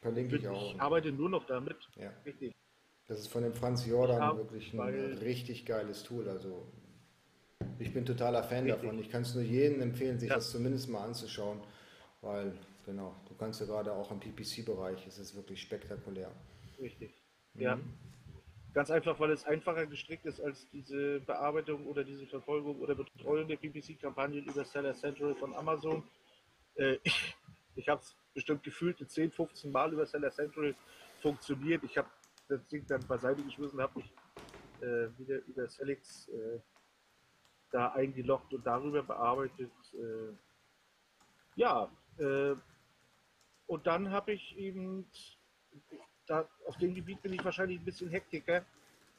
[0.00, 0.74] Verlinke ich, auch.
[0.74, 1.76] ich arbeite nur noch damit.
[1.94, 2.12] Ja.
[2.26, 2.52] Richtig.
[3.06, 4.80] Das ist von dem Franz Jordan wirklich ein
[5.18, 6.28] richtig geiles Tool.
[6.28, 6.66] Also
[7.78, 8.82] ich bin totaler Fan Richtig.
[8.82, 8.98] davon.
[8.98, 10.34] Ich kann es nur jedem empfehlen, sich ja.
[10.34, 11.60] das zumindest mal anzuschauen,
[12.20, 12.52] weil,
[12.84, 16.32] genau, du kannst ja gerade auch im PPC-Bereich, es ist wirklich spektakulär.
[16.80, 17.14] Richtig.
[17.52, 17.62] Mhm.
[17.62, 17.78] Ja.
[18.72, 23.46] Ganz einfach, weil es einfacher gestrickt ist als diese Bearbeitung oder diese Verfolgung oder Betreuung
[23.46, 26.02] der PPC-Kampagnen über Seller Central von Amazon.
[26.76, 27.36] Äh, ich
[27.76, 30.74] ich habe es bestimmt gefühlt 10, 15 Mal über Seller Central
[31.20, 31.82] funktioniert.
[31.84, 32.08] Ich habe
[32.48, 34.12] das Ding dann beiseite geschmissen, habe mich
[34.80, 36.60] äh, wieder über Celix äh,
[37.70, 39.72] da eingeloggt und darüber bearbeitet.
[39.94, 40.34] Äh,
[41.56, 42.54] ja, äh,
[43.66, 45.06] und dann habe ich eben,
[46.26, 48.64] da, auf dem Gebiet bin ich wahrscheinlich ein bisschen Hektiker.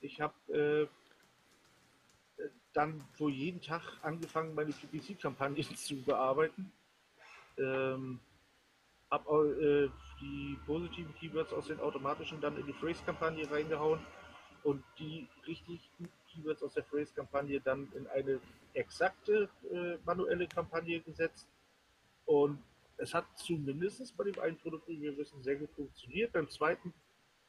[0.02, 0.88] Ich habe äh,
[2.74, 6.72] dann so jeden Tag angefangen, meine PPC-Kampagnen zu bearbeiten.
[7.58, 8.20] Ähm,
[9.12, 9.90] habe äh,
[10.22, 14.00] die positiven Keywords aus den automatischen dann in die Phrase-Kampagne reingehauen
[14.64, 15.90] und die richtig
[16.32, 18.40] Keywords aus der Phrase-Kampagne dann in eine
[18.74, 21.48] exakte äh, manuelle Kampagne gesetzt.
[22.26, 22.62] Und
[22.98, 26.34] es hat zumindest bei dem einen Produkt, wie wir wissen, sehr gut funktioniert.
[26.34, 26.94] Beim zweiten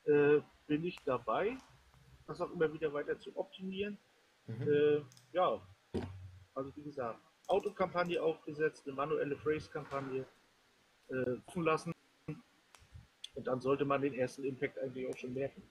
[0.04, 1.56] äh, bin ich dabei,
[2.26, 3.98] das auch immer wieder weiter zu optimieren.
[4.46, 4.68] Mhm.
[4.68, 5.02] Äh,
[5.32, 5.60] ja,
[6.54, 10.26] also wie gesagt, Autokampagne aufgesetzt, eine manuelle Phrase-Kampagne
[11.08, 11.92] äh, lassen.
[13.34, 15.62] Und dann sollte man den ersten Impact eigentlich auch schon merken.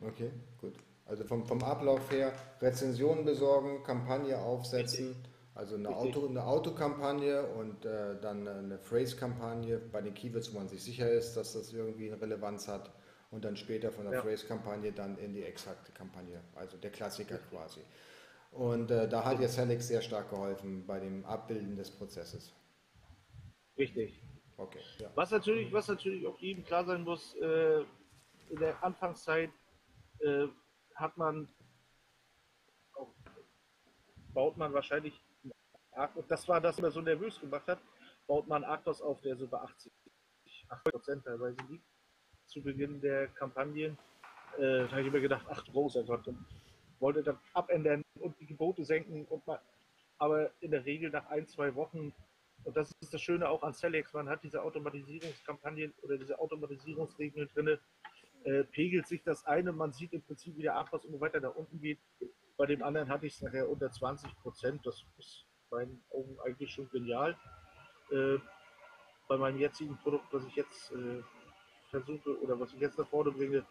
[0.00, 0.74] Okay, gut.
[1.06, 5.32] Also vom, vom Ablauf her Rezensionen besorgen, Kampagne aufsetzen, Richtig.
[5.56, 10.68] also eine, Auto, eine Autokampagne und äh, dann eine Phrase-Kampagne bei den Keywords, wo man
[10.68, 12.92] sich sicher ist, dass das irgendwie eine Relevanz hat
[13.32, 14.22] und dann später von der ja.
[14.22, 17.80] Phrase-Kampagne dann in die exakte Kampagne, also der Klassiker quasi.
[18.50, 22.52] Und äh, da hat jetzt Alex sehr stark geholfen bei dem Abbilden des Prozesses.
[23.78, 24.20] Richtig.
[24.56, 24.80] Okay.
[24.98, 25.10] Ja.
[25.14, 27.80] Was natürlich, was natürlich auch jedem klar sein muss, äh,
[28.50, 29.50] in der Anfangszeit
[30.18, 30.48] äh,
[30.96, 31.48] hat man,
[34.34, 35.14] baut man wahrscheinlich,
[36.28, 37.78] das war das, was mir so nervös gemacht hat,
[38.26, 39.92] baut man Arctos auf, der so bei 80,
[40.68, 41.84] 80 Prozent teilweise liegt,
[42.46, 43.96] zu Beginn der Kampagne.
[44.58, 46.28] Äh, da habe ich mir gedacht, ach großer Gott,
[46.98, 49.24] wollte dann abändern und die Gebote senken.
[49.26, 49.60] Und mal,
[50.18, 52.12] aber in der Regel nach ein, zwei Wochen,
[52.64, 57.48] und das ist das Schöne auch an Celex, man hat diese Automatisierungskampagnen oder diese Automatisierungsregeln
[57.54, 57.78] drin,
[58.44, 61.54] äh, pegelt sich das eine, man sieht im Prinzip, wie der Abpass immer weiter nach
[61.54, 61.98] unten geht.
[62.56, 64.86] Bei dem anderen hatte ich es nachher unter 20 Prozent.
[64.86, 67.36] Das ist bei meinen Augen eigentlich schon genial.
[68.10, 68.38] Äh,
[69.28, 71.22] bei meinem jetzigen Produkt, was ich jetzt äh,
[71.90, 73.64] versuche oder was ich jetzt nach vorne bringe,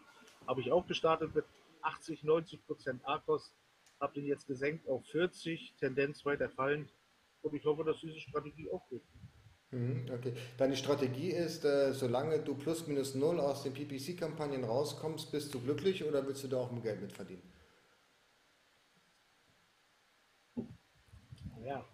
[0.46, 1.44] habe ich auch gestartet mit
[1.82, 3.54] 80, 90 Prozent ARCOS,
[4.00, 6.90] habe den jetzt gesenkt auf 40, Tendenz weiter fallend
[7.42, 9.02] und ich hoffe, dass diese Strategie auch geht.
[9.72, 10.32] Mhm, okay.
[10.58, 15.60] Deine Strategie ist, äh, solange du plus minus null aus den PPC-Kampagnen rauskommst, bist du
[15.60, 17.42] glücklich oder willst du da auch Geld mit verdienen?
[21.64, 21.84] Ja,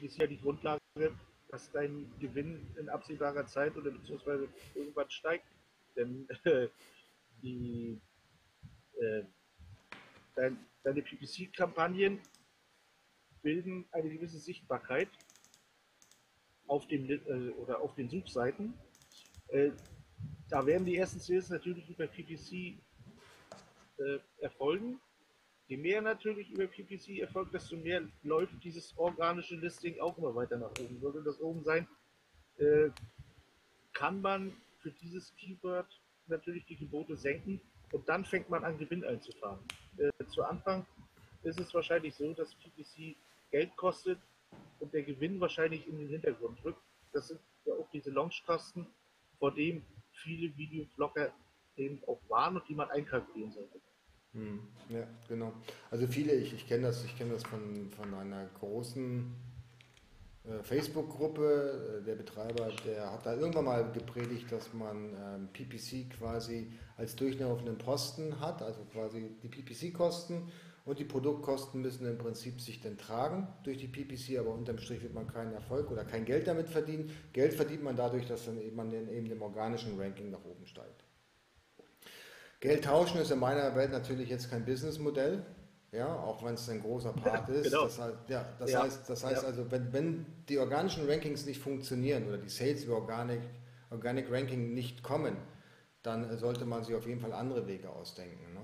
[0.00, 0.80] die ist ja die Grundlage,
[1.48, 5.46] dass dein Gewinn in absehbarer Zeit oder beziehungsweise irgendwann steigt.
[5.94, 6.68] Denn äh,
[7.42, 8.00] die,
[8.98, 9.24] äh,
[10.34, 12.20] dein, deine PPC-Kampagnen
[13.42, 15.08] bilden eine gewisse Sichtbarkeit
[16.66, 18.74] auf den, äh, oder auf den Suchseiten.
[19.48, 19.70] Äh,
[20.48, 22.78] da werden die ersten Sales natürlich über PPC
[23.98, 25.00] äh, erfolgen.
[25.66, 30.58] Je mehr natürlich über PPC erfolgt, desto mehr läuft dieses organische Listing auch immer weiter
[30.58, 31.00] nach oben.
[31.00, 31.88] Sollte das oben sein,
[32.58, 32.90] äh,
[33.92, 35.88] kann man für dieses Keyword
[36.26, 37.60] natürlich die Gebote senken
[37.92, 39.60] und dann fängt man an, Gewinn einzufahren.
[39.98, 40.86] Äh, zu Anfang
[41.42, 43.16] ist es wahrscheinlich so, dass PPC
[43.50, 44.18] Geld kostet
[44.80, 46.80] und der Gewinn wahrscheinlich in den Hintergrund rückt.
[47.12, 48.86] Das sind ja auch diese Launchkosten,
[49.38, 49.82] vor dem
[50.12, 51.32] viele Videoblogger
[51.76, 53.80] eben auch waren und die man einkalkulieren sollte.
[54.32, 55.52] Hm, ja, genau.
[55.90, 59.34] Also viele, ich, ich kenne das, ich kenne das von, von einer großen
[60.62, 62.00] Facebook-Gruppe.
[62.00, 67.16] Äh, der Betreiber, der hat da irgendwann mal gepredigt, dass man ähm, PPC quasi als
[67.16, 70.50] durchlaufenden Posten hat, also quasi die PPC-Kosten
[70.84, 75.02] und die Produktkosten müssen im Prinzip sich dann tragen durch die PPC, aber unterm Strich
[75.02, 77.10] wird man keinen Erfolg oder kein Geld damit verdienen.
[77.32, 81.04] Geld verdient man dadurch, dass dann eben man eben im organischen Ranking nach oben steigt.
[82.58, 85.44] Geld tauschen ist in meiner Welt natürlich jetzt kein Businessmodell,
[85.92, 87.64] ja, auch wenn es ein großer Part ist.
[87.64, 87.84] Genau.
[87.84, 88.82] Das, heißt, ja, das ja.
[88.82, 89.48] heißt, das heißt ja.
[89.48, 93.40] also, wenn, wenn die organischen Rankings nicht funktionieren oder die Sales über Organic,
[93.90, 95.36] Organic Ranking nicht kommen,
[96.02, 98.54] dann sollte man sich auf jeden Fall andere Wege ausdenken.
[98.54, 98.60] Ne?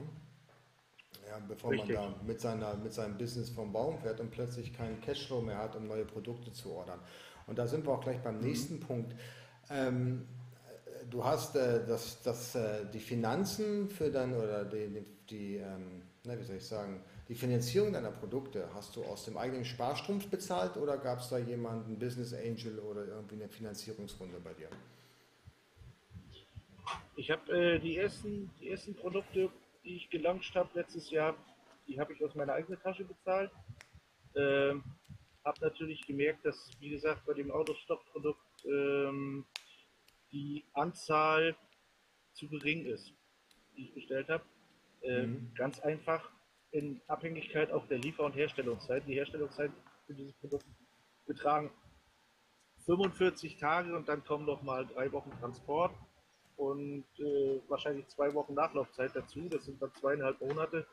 [1.29, 1.95] Ja, bevor Richtig.
[1.95, 5.59] man da mit, seiner, mit seinem Business vom Baum fährt und plötzlich keinen Cashflow mehr
[5.59, 6.99] hat, um neue Produkte zu ordern.
[7.47, 8.45] Und da sind wir auch gleich beim mhm.
[8.45, 9.15] nächsten Punkt.
[9.69, 10.27] Ähm,
[11.11, 16.03] du hast äh, das, das, äh, die Finanzen für dann oder die, die, die ähm,
[16.25, 20.29] na, wie soll ich sagen, die Finanzierung deiner Produkte, hast du aus dem eigenen Sparstrumpf
[20.29, 24.71] bezahlt oder gab es da jemanden, Business Angel oder irgendwie eine Finanzierungsrunde bei dir?
[27.17, 29.51] Ich habe äh, die, ersten, die ersten Produkte,
[29.85, 31.35] die ich gelauncht habe letztes Jahr,
[31.87, 33.51] die habe ich aus meiner eigenen Tasche bezahlt.
[34.35, 34.83] Ähm,
[35.45, 39.45] habe natürlich gemerkt, dass, wie gesagt, bei dem Autostock-Produkt ähm,
[40.33, 41.57] die Anzahl
[42.33, 43.13] zu gering ist,
[43.77, 44.45] die ich bestellt habe.
[45.03, 45.51] Äh, mhm.
[45.55, 46.31] Ganz einfach
[46.71, 49.07] in Abhängigkeit auch der Liefer- und Herstellungszeit.
[49.07, 49.71] Die Herstellungszeit
[50.07, 50.67] für dieses Produkt
[51.27, 51.71] betragen
[52.87, 55.95] 45 Tage und dann kommen noch mal drei Wochen Transport
[56.57, 59.49] und äh, wahrscheinlich zwei Wochen Nachlaufzeit dazu.
[59.49, 60.87] Das sind dann zweieinhalb Monate.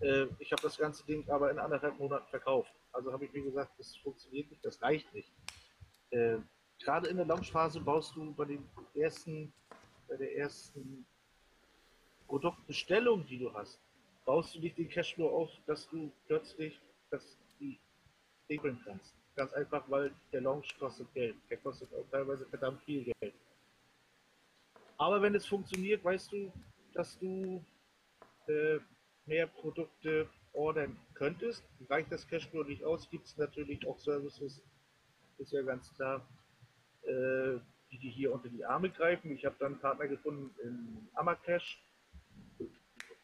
[0.00, 2.72] Äh, ich habe das ganze Ding aber in anderthalb Monaten verkauft.
[2.92, 5.32] Also habe ich mir gesagt, das funktioniert nicht, das reicht nicht.
[6.10, 6.38] Äh,
[6.82, 9.52] gerade in der Launchphase baust du bei den ersten,
[10.08, 11.06] bei der ersten
[12.26, 13.80] Produktbestellung, die du hast,
[14.30, 17.36] baust du nicht den Cashflow auf, dass du plötzlich das
[18.48, 19.16] regeln kannst.
[19.34, 21.34] Ganz einfach, weil der Launch kostet Geld.
[21.50, 23.34] Der kostet auch teilweise verdammt viel Geld.
[24.98, 26.52] Aber wenn es funktioniert, weißt du,
[26.94, 27.64] dass du
[28.46, 28.78] äh,
[29.26, 31.64] mehr Produkte ordern könntest.
[31.88, 34.62] Reicht das Cashflow nicht aus, gibt es natürlich auch Services,
[35.38, 36.24] ist ja ganz klar,
[37.02, 37.58] äh,
[37.90, 39.32] die die hier unter die Arme greifen.
[39.32, 41.82] Ich habe dann einen Partner gefunden in Amacash,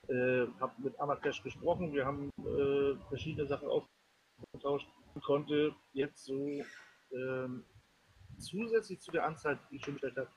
[0.09, 6.49] äh, habe mit Amacash gesprochen, wir haben äh, verschiedene Sachen ausgetauscht und konnte jetzt so
[7.13, 7.65] ähm,
[8.39, 10.31] zusätzlich zu der Anzahl, die ich schon bestellt habe,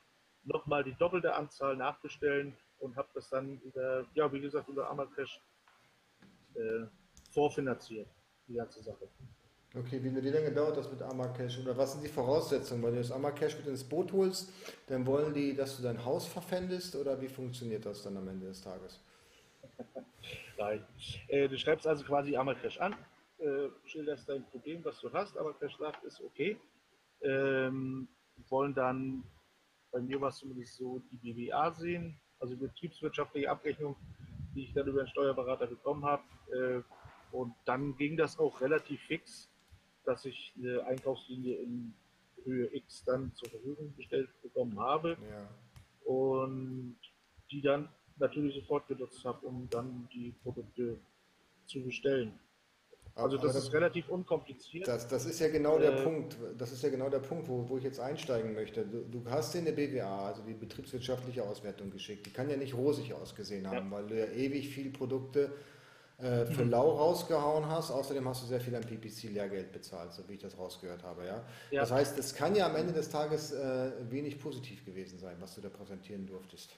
[0.44, 5.40] nochmal die doppelte Anzahl nachbestellen und habe das dann über, ja, wie gesagt, über Amacash
[6.54, 6.86] äh,
[7.30, 8.08] vorfinanziert,
[8.48, 9.08] die ganze Sache.
[9.76, 12.82] Okay, wie, lange dauert das mit Amacash oder was sind die Voraussetzungen?
[12.82, 14.52] Weil du das Amacash mit ins Boot holst,
[14.88, 18.46] dann wollen die, dass du dein Haus verpfändest oder wie funktioniert das dann am Ende
[18.46, 18.98] des Tages?
[20.58, 20.84] Nein.
[21.28, 22.94] Äh, du schreibst also quasi Amacash an,
[23.38, 26.58] äh, schilderst dein Problem, was du hast, Amacash sagt, ist okay.
[27.22, 28.08] Ähm,
[28.48, 29.24] wollen dann,
[29.90, 34.72] bei mir war es zumindest so, die BWA sehen, also betriebswirtschaftliche Abrechnung, die die ich
[34.72, 36.22] dann über den Steuerberater bekommen habe.
[36.52, 36.82] Äh,
[37.32, 39.48] und dann ging das auch relativ fix,
[40.04, 41.94] dass ich eine Einkaufslinie in
[42.44, 45.16] Höhe X dann zur Verfügung gestellt bekommen habe.
[45.30, 45.48] Ja.
[46.04, 46.96] Und
[47.50, 47.88] die dann
[48.20, 50.98] natürlich sofort genutzt habe, um dann die Produkte
[51.66, 52.38] zu bestellen.
[53.14, 54.86] Also das, das, ist relativ unkompliziert.
[54.86, 56.36] Das, das ist ja genau der äh, Punkt.
[56.56, 58.86] Das ist ja genau der Punkt, wo, wo ich jetzt einsteigen möchte.
[58.86, 62.26] Du, du hast dir eine BWA, also die betriebswirtschaftliche Auswertung geschickt.
[62.26, 63.96] Die kann ja nicht rosig ausgesehen haben, ja.
[63.96, 65.52] weil du ja ewig viel Produkte
[66.18, 66.70] äh, für mhm.
[66.70, 67.90] lau rausgehauen hast.
[67.90, 71.26] Außerdem hast du sehr viel an PPC-Lehrgeld bezahlt, so wie ich das rausgehört habe.
[71.26, 71.44] Ja?
[71.70, 71.80] ja.
[71.80, 75.54] Das heißt, es kann ja am Ende des Tages äh, wenig positiv gewesen sein, was
[75.54, 76.76] du da präsentieren durftest.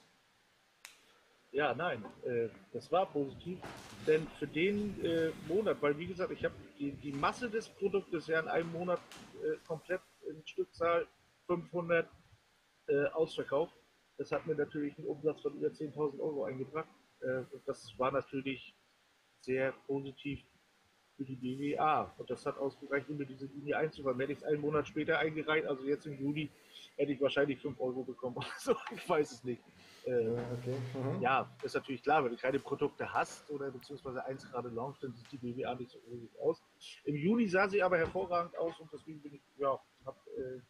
[1.53, 3.59] Ja, nein, äh, das war positiv,
[4.07, 8.25] denn für den äh, Monat, weil wie gesagt, ich habe die, die Masse des Produktes
[8.25, 8.99] ja in einem Monat
[9.43, 11.05] äh, komplett in Stückzahl
[11.45, 12.09] 500
[12.87, 13.75] äh, ausverkauft.
[14.17, 16.89] Das hat mir natürlich einen Umsatz von über 10.000 Euro eingebracht.
[17.21, 18.75] Äh, das war natürlich
[19.41, 20.43] sehr positiv
[21.15, 22.15] für die BWA.
[22.17, 24.19] Und das hat ausgereicht, um mir diese Linie einzufahren.
[24.19, 26.49] Hätte ich es einen Monat später eingereicht, also jetzt im Juli,
[26.95, 28.37] hätte ich wahrscheinlich 5 Euro bekommen.
[28.53, 29.61] Also ich weiß es nicht.
[30.05, 30.75] Äh, okay.
[30.93, 31.21] mhm.
[31.21, 35.13] Ja, ist natürlich klar, wenn du keine Produkte hast oder beziehungsweise eins gerade launcht, dann
[35.13, 36.61] sieht die BWA nicht so rosig aus.
[37.05, 40.61] Im Juni sah sie aber hervorragend aus und deswegen bin ich, ja, habe äh,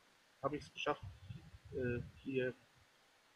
[0.41, 1.03] hab ich es geschafft,
[1.71, 2.53] äh, hier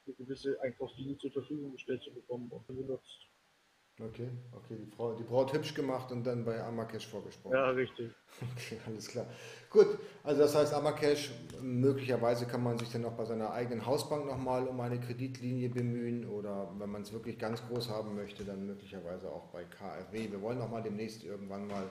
[0.05, 3.26] eine gewisse Einkaufslinie zur Verfügung gestellt zu bekommen und genutzt.
[3.99, 7.55] Okay, okay, die Frau, die Braut hübsch gemacht und dann bei Amakesh vorgesprochen.
[7.55, 8.11] Ja, richtig.
[8.55, 9.25] Okay, alles klar.
[9.71, 14.27] Gut, also das heißt Amakesh, möglicherweise kann man sich dann auch bei seiner eigenen Hausbank
[14.27, 18.67] nochmal um eine Kreditlinie bemühen oder wenn man es wirklich ganz groß haben möchte, dann
[18.67, 20.31] möglicherweise auch bei KfW.
[20.31, 21.89] Wir wollen auch mal demnächst irgendwann mal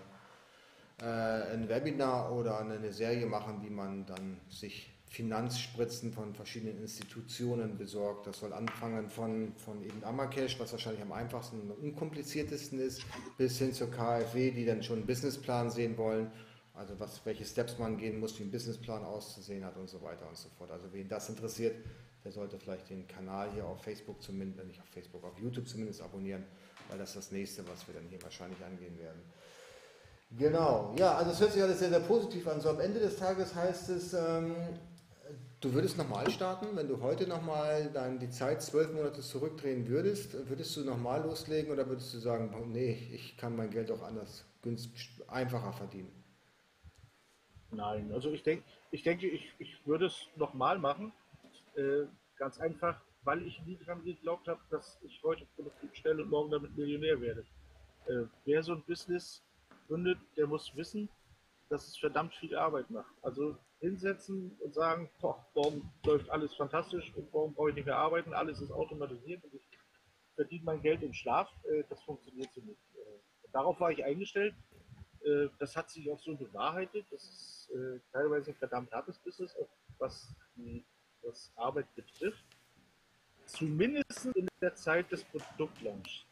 [1.01, 7.79] äh, ein Webinar oder eine Serie machen, wie man dann sich Finanzspritzen von verschiedenen Institutionen
[7.79, 8.27] besorgt.
[8.27, 13.03] Das soll anfangen von, von eben Amacash, was wahrscheinlich am einfachsten und unkompliziertesten ist,
[13.39, 16.31] bis hin zur KfW, die dann schon einen Businessplan sehen wollen.
[16.75, 20.29] Also was, welche Steps man gehen muss, wie ein Businessplan auszusehen hat und so weiter
[20.29, 20.71] und so fort.
[20.71, 21.77] Also wen das interessiert,
[22.23, 26.03] der sollte vielleicht den Kanal hier auf Facebook zumindest, nicht auf Facebook, auf YouTube zumindest
[26.03, 26.45] abonnieren,
[26.91, 29.23] weil das ist das nächste, was wir dann hier wahrscheinlich angehen werden.
[30.37, 32.61] Genau, ja, also es hört sich alles sehr, sehr positiv an.
[32.61, 34.57] So am Ende des Tages heißt es, ähm,
[35.67, 37.91] Du würdest nochmal starten, wenn du heute nochmal
[38.21, 42.93] die Zeit zwölf Monate zurückdrehen würdest, würdest du nochmal loslegen oder würdest du sagen, nee,
[43.13, 46.13] ich kann mein Geld auch anders, günstig, einfacher verdienen?
[47.73, 48.63] Nein, also ich, denk,
[48.93, 51.13] ich denke, ich, ich würde es nochmal machen.
[51.75, 52.05] Äh,
[52.37, 56.53] ganz einfach, weil ich nie daran geglaubt habe, dass ich heute Produkte stelle und morgen
[56.53, 57.45] damit Millionär werde.
[58.07, 59.43] Äh, wer so ein Business
[59.89, 61.09] gründet, der muss wissen,
[61.69, 63.13] dass es verdammt viel Arbeit macht.
[63.23, 67.97] Also hinsetzen und sagen, boah, morgen läuft alles fantastisch und morgen brauche ich nicht mehr
[67.97, 69.67] arbeiten, alles ist automatisiert und ich
[70.37, 72.79] verdiene mein Geld im Schlaf, äh, das funktioniert so nicht.
[72.95, 74.55] Äh, darauf war ich eingestellt.
[75.25, 77.07] Äh, das hat sich auch so bewahrheitet.
[77.11, 77.53] Das ist
[78.13, 79.57] teilweise ein verdammt hartes Business,
[79.99, 80.33] was,
[81.23, 82.45] was Arbeit betrifft.
[83.45, 86.29] Zumindest in der Zeit des Produktlaunch.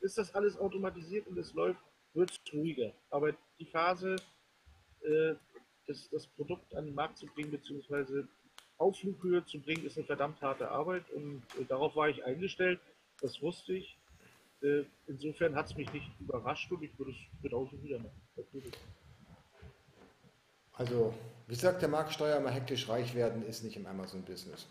[0.00, 1.80] Ist das alles automatisiert und es läuft,
[2.14, 2.94] wird es ruhiger.
[3.10, 4.16] Aber die Phase,
[5.04, 5.34] äh,
[5.86, 8.26] das, das Produkt an den Markt zu bringen, beziehungsweise
[8.78, 12.80] auf Flughöhe zu bringen, ist eine verdammt harte Arbeit und äh, darauf war ich eingestellt.
[13.20, 13.98] Das wusste ich.
[14.62, 18.20] Äh, insofern hat es mich nicht überrascht und ich würde es genauso wieder machen.
[18.36, 18.72] Natürlich.
[20.72, 21.14] Also,
[21.46, 24.66] wie sagt der Marktsteuer immer hektisch reich werden, ist nicht im Amazon-Business.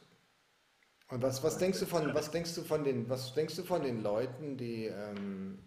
[1.10, 3.84] Und was, was denkst du von, was denkst du von den, was denkst du von
[3.84, 5.60] den Leuten, die ähm,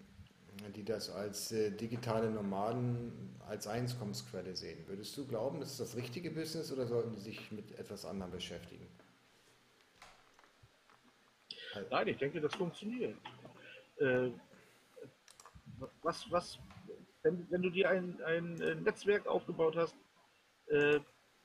[0.76, 4.86] die das als äh, digitale Nomaden als Einkommensquelle sehen.
[4.86, 8.30] Würdest du glauben, das ist das richtige Business oder sollten die sich mit etwas anderem
[8.30, 8.86] beschäftigen?
[11.90, 13.16] Nein, ich denke, das funktioniert.
[13.98, 14.30] Äh,
[16.02, 16.58] was, was,
[17.22, 19.96] wenn, wenn du dir ein, ein äh, Netzwerk aufgebaut hast,
[20.68, 21.00] äh,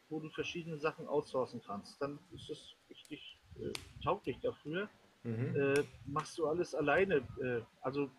[0.09, 3.71] wo du verschiedene Sachen outsourcen kannst, dann ist es richtig äh,
[4.03, 4.89] tauglich dafür.
[5.23, 5.55] Mhm.
[5.55, 7.17] Äh, machst du alles alleine.
[7.41, 8.09] Äh, also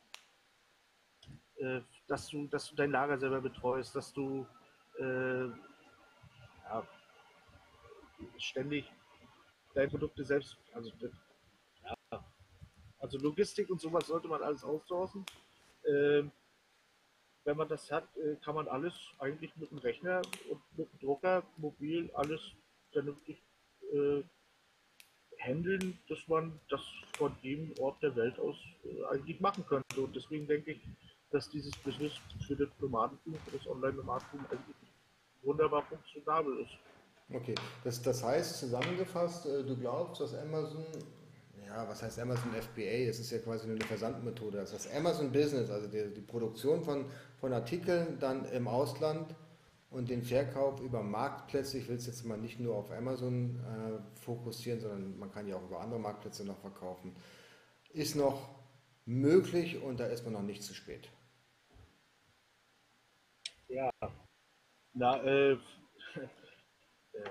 [1.63, 4.47] äh, dass du, dass du dein Lager selber betreust, dass du
[4.99, 6.87] äh, ja,
[8.39, 8.91] ständig
[9.75, 10.91] deine Produkte selbst, also
[11.85, 12.25] ja,
[12.99, 15.25] also Logistik und sowas sollte man alles outsourcen.
[15.85, 16.25] Äh,
[17.45, 20.99] wenn man das hat, äh, kann man alles eigentlich mit dem Rechner und mit dem
[21.01, 22.41] Drucker mobil alles
[22.93, 23.43] vernünftig
[23.93, 24.23] äh,
[25.39, 26.81] handeln, dass man das
[27.17, 30.01] von jedem Ort der Welt aus äh, eigentlich machen könnte.
[30.01, 30.81] Und deswegen denke ich,
[31.33, 32.13] dass dieses Business
[32.47, 34.47] für das Nomadentum, für das Online-Nomadentum
[35.43, 36.73] wunderbar funktionabel ist.
[37.35, 37.55] Okay,
[37.85, 40.85] das, das heißt zusammengefasst, äh, du glaubst, dass Amazon,
[41.67, 43.07] ja, was heißt Amazon FBA?
[43.07, 44.59] Das ist ja quasi nur eine Versandmethode.
[44.59, 47.07] Das heißt Amazon Business, also die, die Produktion von,
[47.41, 49.35] von Artikeln dann im Ausland
[49.91, 51.79] und den Verkauf über Marktplätze.
[51.79, 55.57] Ich will es jetzt mal nicht nur auf Amazon äh, fokussieren, sondern man kann ja
[55.57, 57.15] auch über andere Marktplätze noch verkaufen.
[57.93, 58.49] Ist noch
[59.07, 61.09] möglich und da ist man noch nicht zu spät.
[63.73, 63.91] Ja,
[64.93, 65.53] na, äh,
[67.15, 67.31] äh,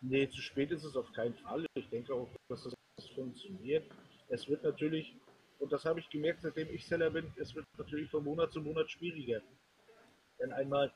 [0.00, 1.66] nee, zu spät ist es auf keinen Fall.
[1.74, 2.74] Ich denke auch, dass das
[3.10, 3.84] funktioniert.
[4.28, 5.14] Es wird natürlich,
[5.58, 8.62] und das habe ich gemerkt, seitdem ich Seller bin, es wird natürlich von Monat zu
[8.62, 9.42] Monat schwieriger.
[10.40, 10.90] Denn einmal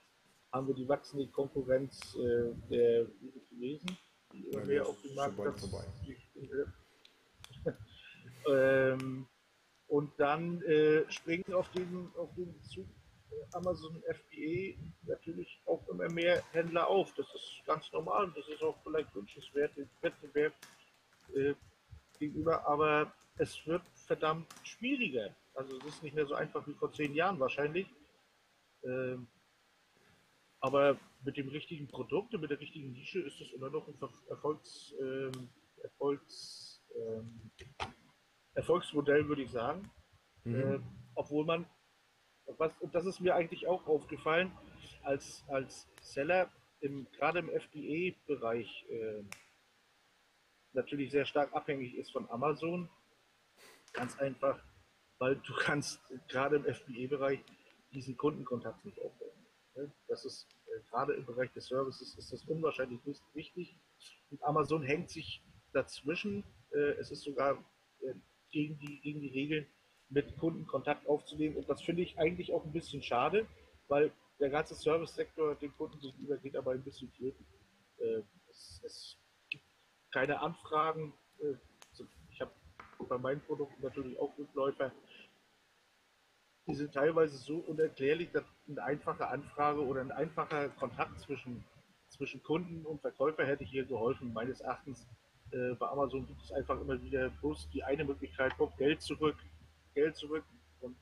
[0.51, 3.07] haben wir die wachsende Konkurrenz äh, der
[3.51, 3.99] Chinesen,
[4.33, 5.39] die mehr auf dem Markt
[8.49, 9.29] ähm,
[9.89, 12.87] und dann äh, springen auf den, auf den Zug
[13.31, 17.13] äh, Amazon FBA natürlich auch immer mehr Händler auf.
[17.15, 20.53] Das ist ganz normal und das ist auch vielleicht wünschenswert den Wettbewerb
[21.35, 21.55] äh,
[22.19, 25.35] gegenüber, aber es wird verdammt schwieriger.
[25.55, 27.87] Also es ist nicht mehr so einfach wie vor zehn Jahren wahrscheinlich.
[28.85, 29.27] Ähm,
[30.61, 33.95] aber mit dem richtigen Produkt und mit der richtigen Nische ist es immer noch ein
[34.29, 35.49] Erfolgs, ähm,
[35.83, 37.51] Erfolgs, ähm,
[38.59, 39.89] Erfolgsmodell, würde ich sagen.
[40.43, 40.55] Mhm.
[40.55, 40.81] Äh,
[41.15, 41.65] obwohl man,
[42.59, 44.51] was, und das ist mir eigentlich auch aufgefallen,
[45.05, 46.51] als, als Seller,
[46.81, 49.23] im, gerade im FBA-Bereich, äh,
[50.73, 52.89] natürlich sehr stark abhängig ist von Amazon.
[53.93, 54.61] Ganz einfach,
[55.19, 57.41] weil du kannst gerade im FBA-Bereich
[57.93, 59.47] diesen Kundenkontakt nicht aufbauen.
[59.77, 59.93] Ne?
[60.09, 63.01] Das ist äh, gerade im Bereich des Services ist das unwahrscheinlich
[63.35, 63.77] wichtig.
[64.31, 65.43] Und Amazon hängt sich
[65.73, 66.45] dazwischen.
[66.73, 67.65] Äh, es ist sogar
[68.01, 68.15] äh,
[68.51, 69.67] gegen, die, gegen die Regeln,
[70.11, 71.57] mit Kunden Kontakt aufzunehmen.
[71.57, 73.47] Und das finde ich eigentlich auch ein bisschen schade,
[73.89, 77.45] weil der ganze Service-Sektor dem Kunden gegenüber geht aber ein bisschen flöten.
[78.49, 79.19] es, es
[79.51, 79.65] gibt
[80.11, 81.13] keine Anfragen.
[82.31, 82.53] ich habe
[83.09, 84.93] bei meinen Produkten natürlich auch Rückläufer
[86.69, 91.65] die sind teilweise so unerklärlich, dass eine einfache Anfrage oder ein einfacher Kontakt zwischen,
[92.09, 94.35] zwischen Kunden und Verkäufer hätte hier geholfen.
[94.35, 95.09] Meines Erachtens
[95.53, 99.37] äh, bei Amazon gibt es einfach immer wieder bloß die eine Möglichkeit, kommt Geld zurück,
[99.95, 100.45] Geld zurück.
[100.81, 100.97] Und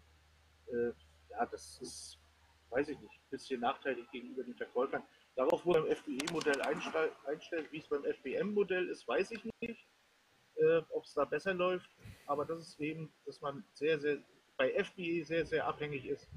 [0.68, 0.92] äh,
[1.30, 2.18] ja, das ist,
[2.70, 5.02] weiß ich nicht, ein bisschen nachteilig gegenüber den Verkäufern.
[5.34, 9.86] Darauf, wo beim FBE-Modell einstellt, wie es beim FBM-Modell ist, weiß ich nicht,
[10.56, 11.90] äh, ob es da besser läuft.
[12.26, 14.18] Aber das ist eben, dass man sehr, sehr
[14.56, 16.28] bei FBA sehr, sehr abhängig ist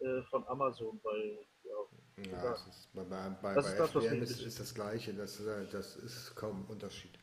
[0.00, 4.04] äh, von Amazon, weil ja, ja das ist, bei, bei, bei, das bei ist das,
[4.30, 7.18] ist, ist, das Gleiche, das, äh, das ist kaum ein Unterschied.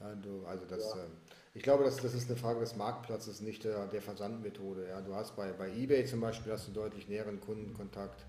[0.00, 1.02] Ja, du, also das, ja.
[1.02, 1.08] äh,
[1.54, 4.88] ich glaube, das, das ist eine Frage des Marktplatzes, nicht der, der Versandmethode.
[4.88, 5.00] Ja.
[5.00, 8.24] Du hast bei, bei eBay zum Beispiel hast du deutlich näheren Kundenkontakt,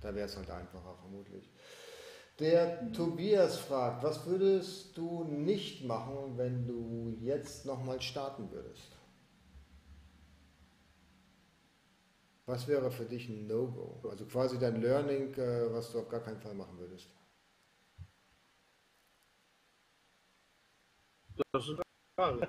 [0.00, 1.50] da wäre es halt einfacher vermutlich.
[2.38, 8.96] Der Tobias fragt, was würdest du nicht machen, wenn du jetzt nochmal starten würdest?
[12.46, 14.00] Was wäre für dich ein No-Go?
[14.10, 17.08] Also quasi dein Learning, äh, was du auf gar keinen Fall machen würdest.
[21.52, 21.82] Das ist eine
[22.16, 22.48] Frage.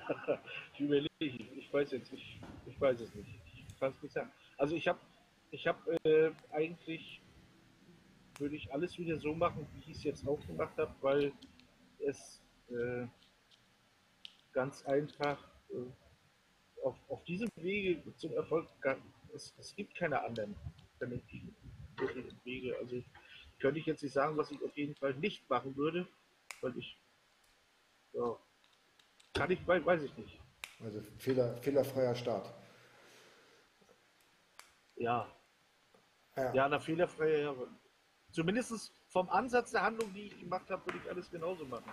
[0.74, 3.30] ich überlege, ich weiß jetzt, ich, ich weiß es nicht.
[3.68, 4.32] Ich kann es nicht sagen.
[4.58, 5.00] Also ich habe
[5.52, 7.22] ich hab, äh, eigentlich,
[8.40, 11.32] würde ich alles wieder so machen, wie ich es jetzt auch gemacht habe, weil
[12.00, 13.06] es äh,
[14.52, 15.38] ganz einfach
[15.70, 18.68] äh, auf, auf diesem Wege zum Erfolg
[19.34, 20.56] es, es gibt keine anderen
[20.98, 21.56] vernünftigen
[22.44, 22.76] Wege.
[22.78, 23.02] Also
[23.60, 26.08] könnte ich jetzt nicht sagen, was ich auf jeden Fall nicht machen würde,
[26.62, 26.98] weil ich,
[28.14, 28.38] ja,
[29.34, 30.40] kann ich, weiß ich nicht.
[30.84, 32.54] Also fehler, fehlerfreier Start.
[34.96, 35.28] Ja.
[36.36, 37.56] Ja, ja na, fehlerfreier, ja.
[38.32, 41.92] Zumindest vom Ansatz der Handlung, die ich gemacht habe, würde ich alles genauso machen.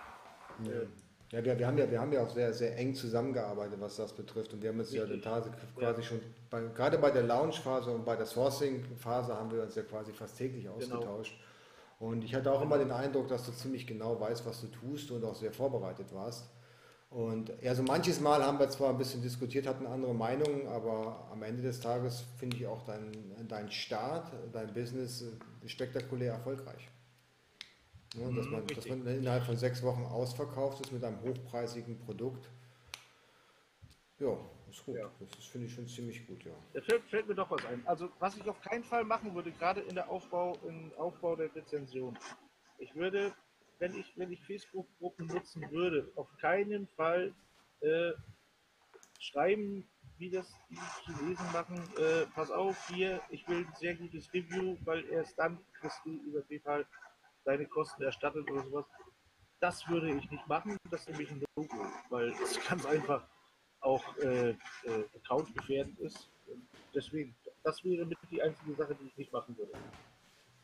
[0.63, 0.71] Ja.
[0.71, 0.87] Äh,
[1.31, 4.13] ja, wir, wir, haben ja, wir haben ja auch sehr, sehr eng zusammengearbeitet, was das
[4.13, 4.51] betrifft.
[4.53, 5.09] Und wir haben uns Richtig.
[5.09, 6.07] ja den Tase quasi ja.
[6.07, 6.19] schon,
[6.49, 10.37] bei, gerade bei der Launch-Phase und bei der Sourcing-Phase haben wir uns ja quasi fast
[10.37, 10.75] täglich genau.
[10.75, 11.33] ausgetauscht.
[11.99, 12.11] Genau.
[12.11, 15.11] Und ich hatte auch immer den Eindruck, dass du ziemlich genau weißt, was du tust
[15.11, 16.49] und auch sehr vorbereitet warst.
[17.11, 21.27] Und ja, so manches Mal haben wir zwar ein bisschen diskutiert, hatten andere Meinungen, aber
[21.29, 23.11] am Ende des Tages finde ich auch dein,
[23.49, 25.25] dein Start, dein Business
[25.65, 26.87] spektakulär erfolgreich.
[28.15, 32.49] Ja, dass, man, dass man innerhalb von sechs Wochen ausverkauft ist mit einem hochpreisigen Produkt.
[34.19, 34.37] Ja,
[34.69, 34.95] ist gut.
[34.95, 35.11] Ja.
[35.19, 36.53] Das finde ich schon ziemlich gut, ja.
[36.73, 37.85] Da fällt, fällt, mir doch was ein.
[37.85, 41.53] Also, was ich auf keinen Fall machen würde, gerade in der Aufbau, im Aufbau der
[41.53, 42.17] Rezension.
[42.77, 43.33] Ich würde,
[43.81, 47.33] wenn ich, wenn ich Facebook-Gruppen nutzen würde, auf keinen Fall
[47.81, 48.11] äh,
[49.19, 51.81] schreiben, wie das die Chinesen machen.
[51.97, 56.11] Äh, pass auf, hier, ich will ein sehr gutes Review, weil erst dann kriegst du
[56.11, 56.85] über PayPal
[57.43, 58.85] deine Kosten erstattet oder sowas.
[59.59, 63.27] das würde ich nicht machen, das ist nämlich ein Logo, weil es ganz einfach
[63.79, 64.55] auch äh, äh,
[65.15, 66.29] Account gefährdet ist.
[66.93, 69.73] Deswegen, das wäre mit die einzige Sache, die ich nicht machen würde.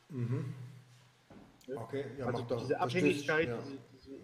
[0.09, 0.53] Mhm.
[1.75, 3.57] Okay, ja, also doch, diese Abhängigkeit, ja.
[3.57, 4.19] diese, diese,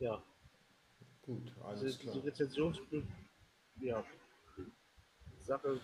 [0.00, 0.22] ja.
[1.22, 2.14] Gut, alles diese, klar.
[2.14, 2.80] diese Rezensions
[3.80, 4.04] ja,
[5.38, 5.80] Sache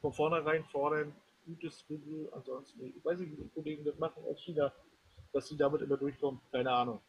[0.00, 1.14] von vornherein fordern,
[1.46, 4.72] gutes Review, ansonsten, ich weiß nicht, wie die Kollegen das machen aus China,
[5.32, 7.00] dass sie damit immer durchkommen, keine Ahnung.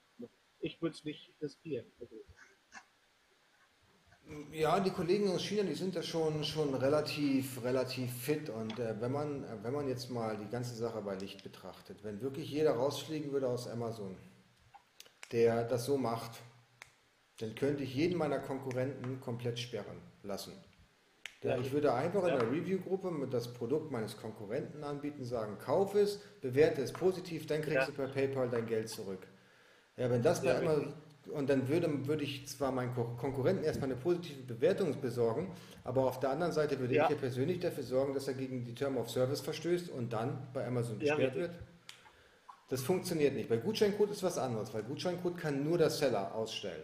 [0.59, 1.85] Ich würde es nicht riskieren.
[1.99, 2.15] Also,
[4.51, 8.49] Ja, die Kollegen aus China, die sind da schon, schon relativ, relativ fit.
[8.49, 12.03] Und äh, wenn man, äh, wenn man jetzt mal die ganze Sache bei Licht betrachtet,
[12.03, 14.17] wenn wirklich jeder rausfliegen würde aus Amazon,
[15.31, 16.31] der das so macht,
[17.39, 20.53] dann könnte ich jeden meiner Konkurrenten komplett sperren lassen.
[21.43, 21.55] Ja.
[21.59, 26.17] ich würde einfach in der Review-Gruppe mit das Produkt meines Konkurrenten anbieten, sagen, kauf es,
[26.41, 27.85] bewerte es positiv, dann kriegst Ja.
[27.85, 29.27] du per PayPal dein Geld zurück.
[29.97, 30.93] Ja, wenn das bei Amazon,
[31.31, 35.51] und dann würde, würde ich zwar meinen Ko- Konkurrenten erstmal eine positive Bewertung besorgen,
[35.83, 37.05] aber auf der anderen Seite würde Ja.
[37.05, 40.47] ich ja persönlich dafür sorgen, dass er gegen die Term of Service verstößt und dann
[40.53, 41.41] bei Amazon Ja, gesperrt richtig.
[41.41, 41.51] wird.
[42.69, 43.47] Das funktioniert nicht.
[43.49, 46.83] Bei Gutscheincode ist was anderes, weil Gutscheincode kann nur der Seller ausstellen.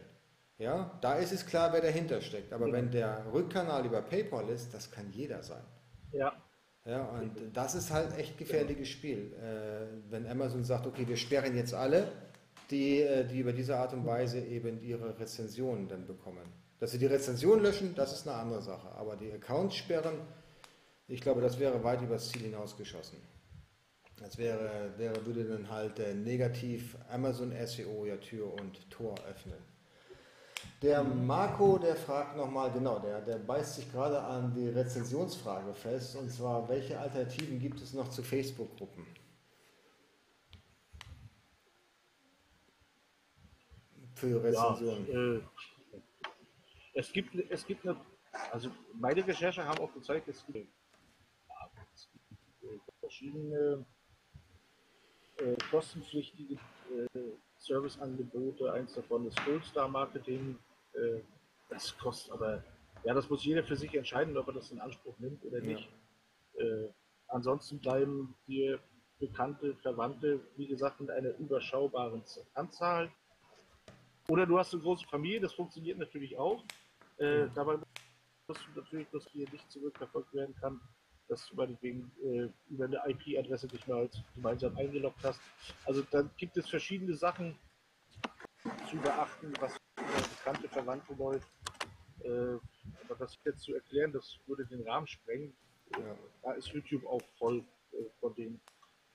[0.58, 2.54] Ja, da ist es klar, wer dahinter steckt.
[2.54, 2.72] Aber Mhm.
[2.74, 5.64] wenn der Rückkanal über PayPal ist, das kann jeder sein.
[6.12, 6.32] ja,
[6.86, 9.32] Ja, und das ist halt echt gefährliches Spiel.
[9.42, 12.12] Äh, wenn Amazon sagt, okay, wir sperren jetzt alle,
[12.74, 16.46] die, äh, die über diese Art und Weise eben ihre Rezensionen dann bekommen.
[16.80, 18.90] Dass sie die Rezension löschen, das ist eine andere Sache.
[18.98, 20.16] Aber die Accounts sperren,
[21.08, 23.20] ich glaube, das wäre weit übers Ziel hinausgeschossen.
[24.18, 29.60] Das wäre, wäre würde dann halt äh, negativ Amazon SEO ja Tür und Tor öffnen.
[30.82, 36.16] Der Marco, der fragt nochmal, genau, der, der beißt sich gerade an die Rezensionsfrage fest,
[36.16, 39.06] und zwar, welche Alternativen gibt es noch zu Facebook-Gruppen?
[44.16, 45.08] Für Rezensionen.
[45.08, 45.42] Ja, äh,
[46.94, 48.00] es gibt, es gibt eine,
[48.52, 50.68] also meine Recherche haben auch gezeigt, es gibt,
[51.48, 53.86] ja, es gibt äh, verschiedene
[55.38, 57.20] äh, kostenpflichtige äh,
[57.58, 58.72] Serviceangebote.
[58.72, 60.58] Eins davon ist Goldstar Marketing.
[60.94, 61.22] Äh,
[61.70, 62.64] das kostet aber,
[63.04, 65.66] ja, das muss jeder für sich entscheiden, ob er das in Anspruch nimmt oder Ja.
[65.66, 65.90] nicht.
[66.56, 66.90] Äh,
[67.28, 68.80] ansonsten bleiben dir
[69.20, 73.12] bekannte Verwandte, wie gesagt, mit einer überschaubaren Anzahl.
[74.30, 76.64] Oder du hast eine große Familie, das funktioniert natürlich auch.
[77.18, 77.78] Äh, dabei
[78.48, 80.80] musst du natürlich, dass hier nicht zurückverfolgt werden kann,
[81.28, 85.42] dass du meinetwegen äh, über eine IP-Adresse dich mal gemeinsam eingeloggt hast.
[85.86, 87.56] Also da gibt es verschiedene Sachen
[88.90, 91.48] zu beachten, was über bekannte Verwandte läuft.
[92.24, 92.58] Äh,
[93.04, 95.54] aber das jetzt zu erklären, das würde den Rahmen sprengen.
[95.92, 96.18] Ja.
[96.42, 98.60] Da ist YouTube auch voll äh, von den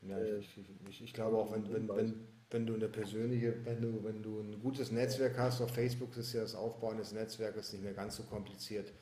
[0.03, 3.81] Ja, Äh, ich, ich, ich glaube auch, wenn, wenn, wenn, wenn du eine persönliche, wenn
[3.83, 7.73] du, wenn du ein gutes Netzwerk hast, auf Facebook ist ja das Aufbauen des Netzwerkes
[7.73, 8.93] nicht mehr ganz so kompliziert,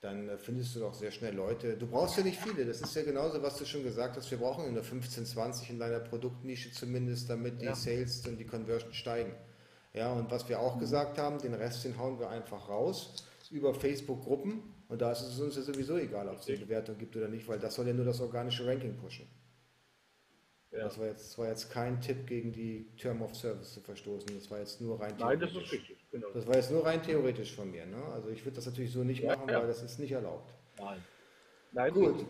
[0.00, 1.76] dann äh, findest du doch sehr schnell Leute.
[1.76, 4.38] Du brauchst ja nicht viele, das ist ja genauso, was du schon gesagt hast, wir
[4.38, 7.74] brauchen in der 15, 20 in deiner Produktnische zumindest, damit die Ja.
[7.74, 9.32] Sales und die Conversion steigen.
[9.94, 13.72] Ja, und was wir auch gesagt haben, den Rest, den hauen wir einfach raus über
[13.72, 17.28] Facebook-Gruppen und da ist es uns ja sowieso egal, ob es eine Bewertung gibt oder
[17.28, 19.26] nicht, weil das soll ja nur das organische Ranking pushen.
[20.76, 20.84] Ja.
[20.84, 24.28] Das, war jetzt, das war jetzt kein Tipp gegen die Term of Service zu verstoßen.
[24.34, 25.72] Das war jetzt nur rein Nein, das ist theoretisch.
[25.72, 26.28] richtig, genau.
[26.34, 27.86] Das war jetzt nur rein theoretisch von mir.
[27.86, 28.02] Ne?
[28.12, 29.60] Also ich würde das natürlich so nicht Ja, machen, ja.
[29.60, 30.54] weil das ist nicht erlaubt.
[30.78, 31.02] Nein.
[31.72, 32.24] Nein, Gut.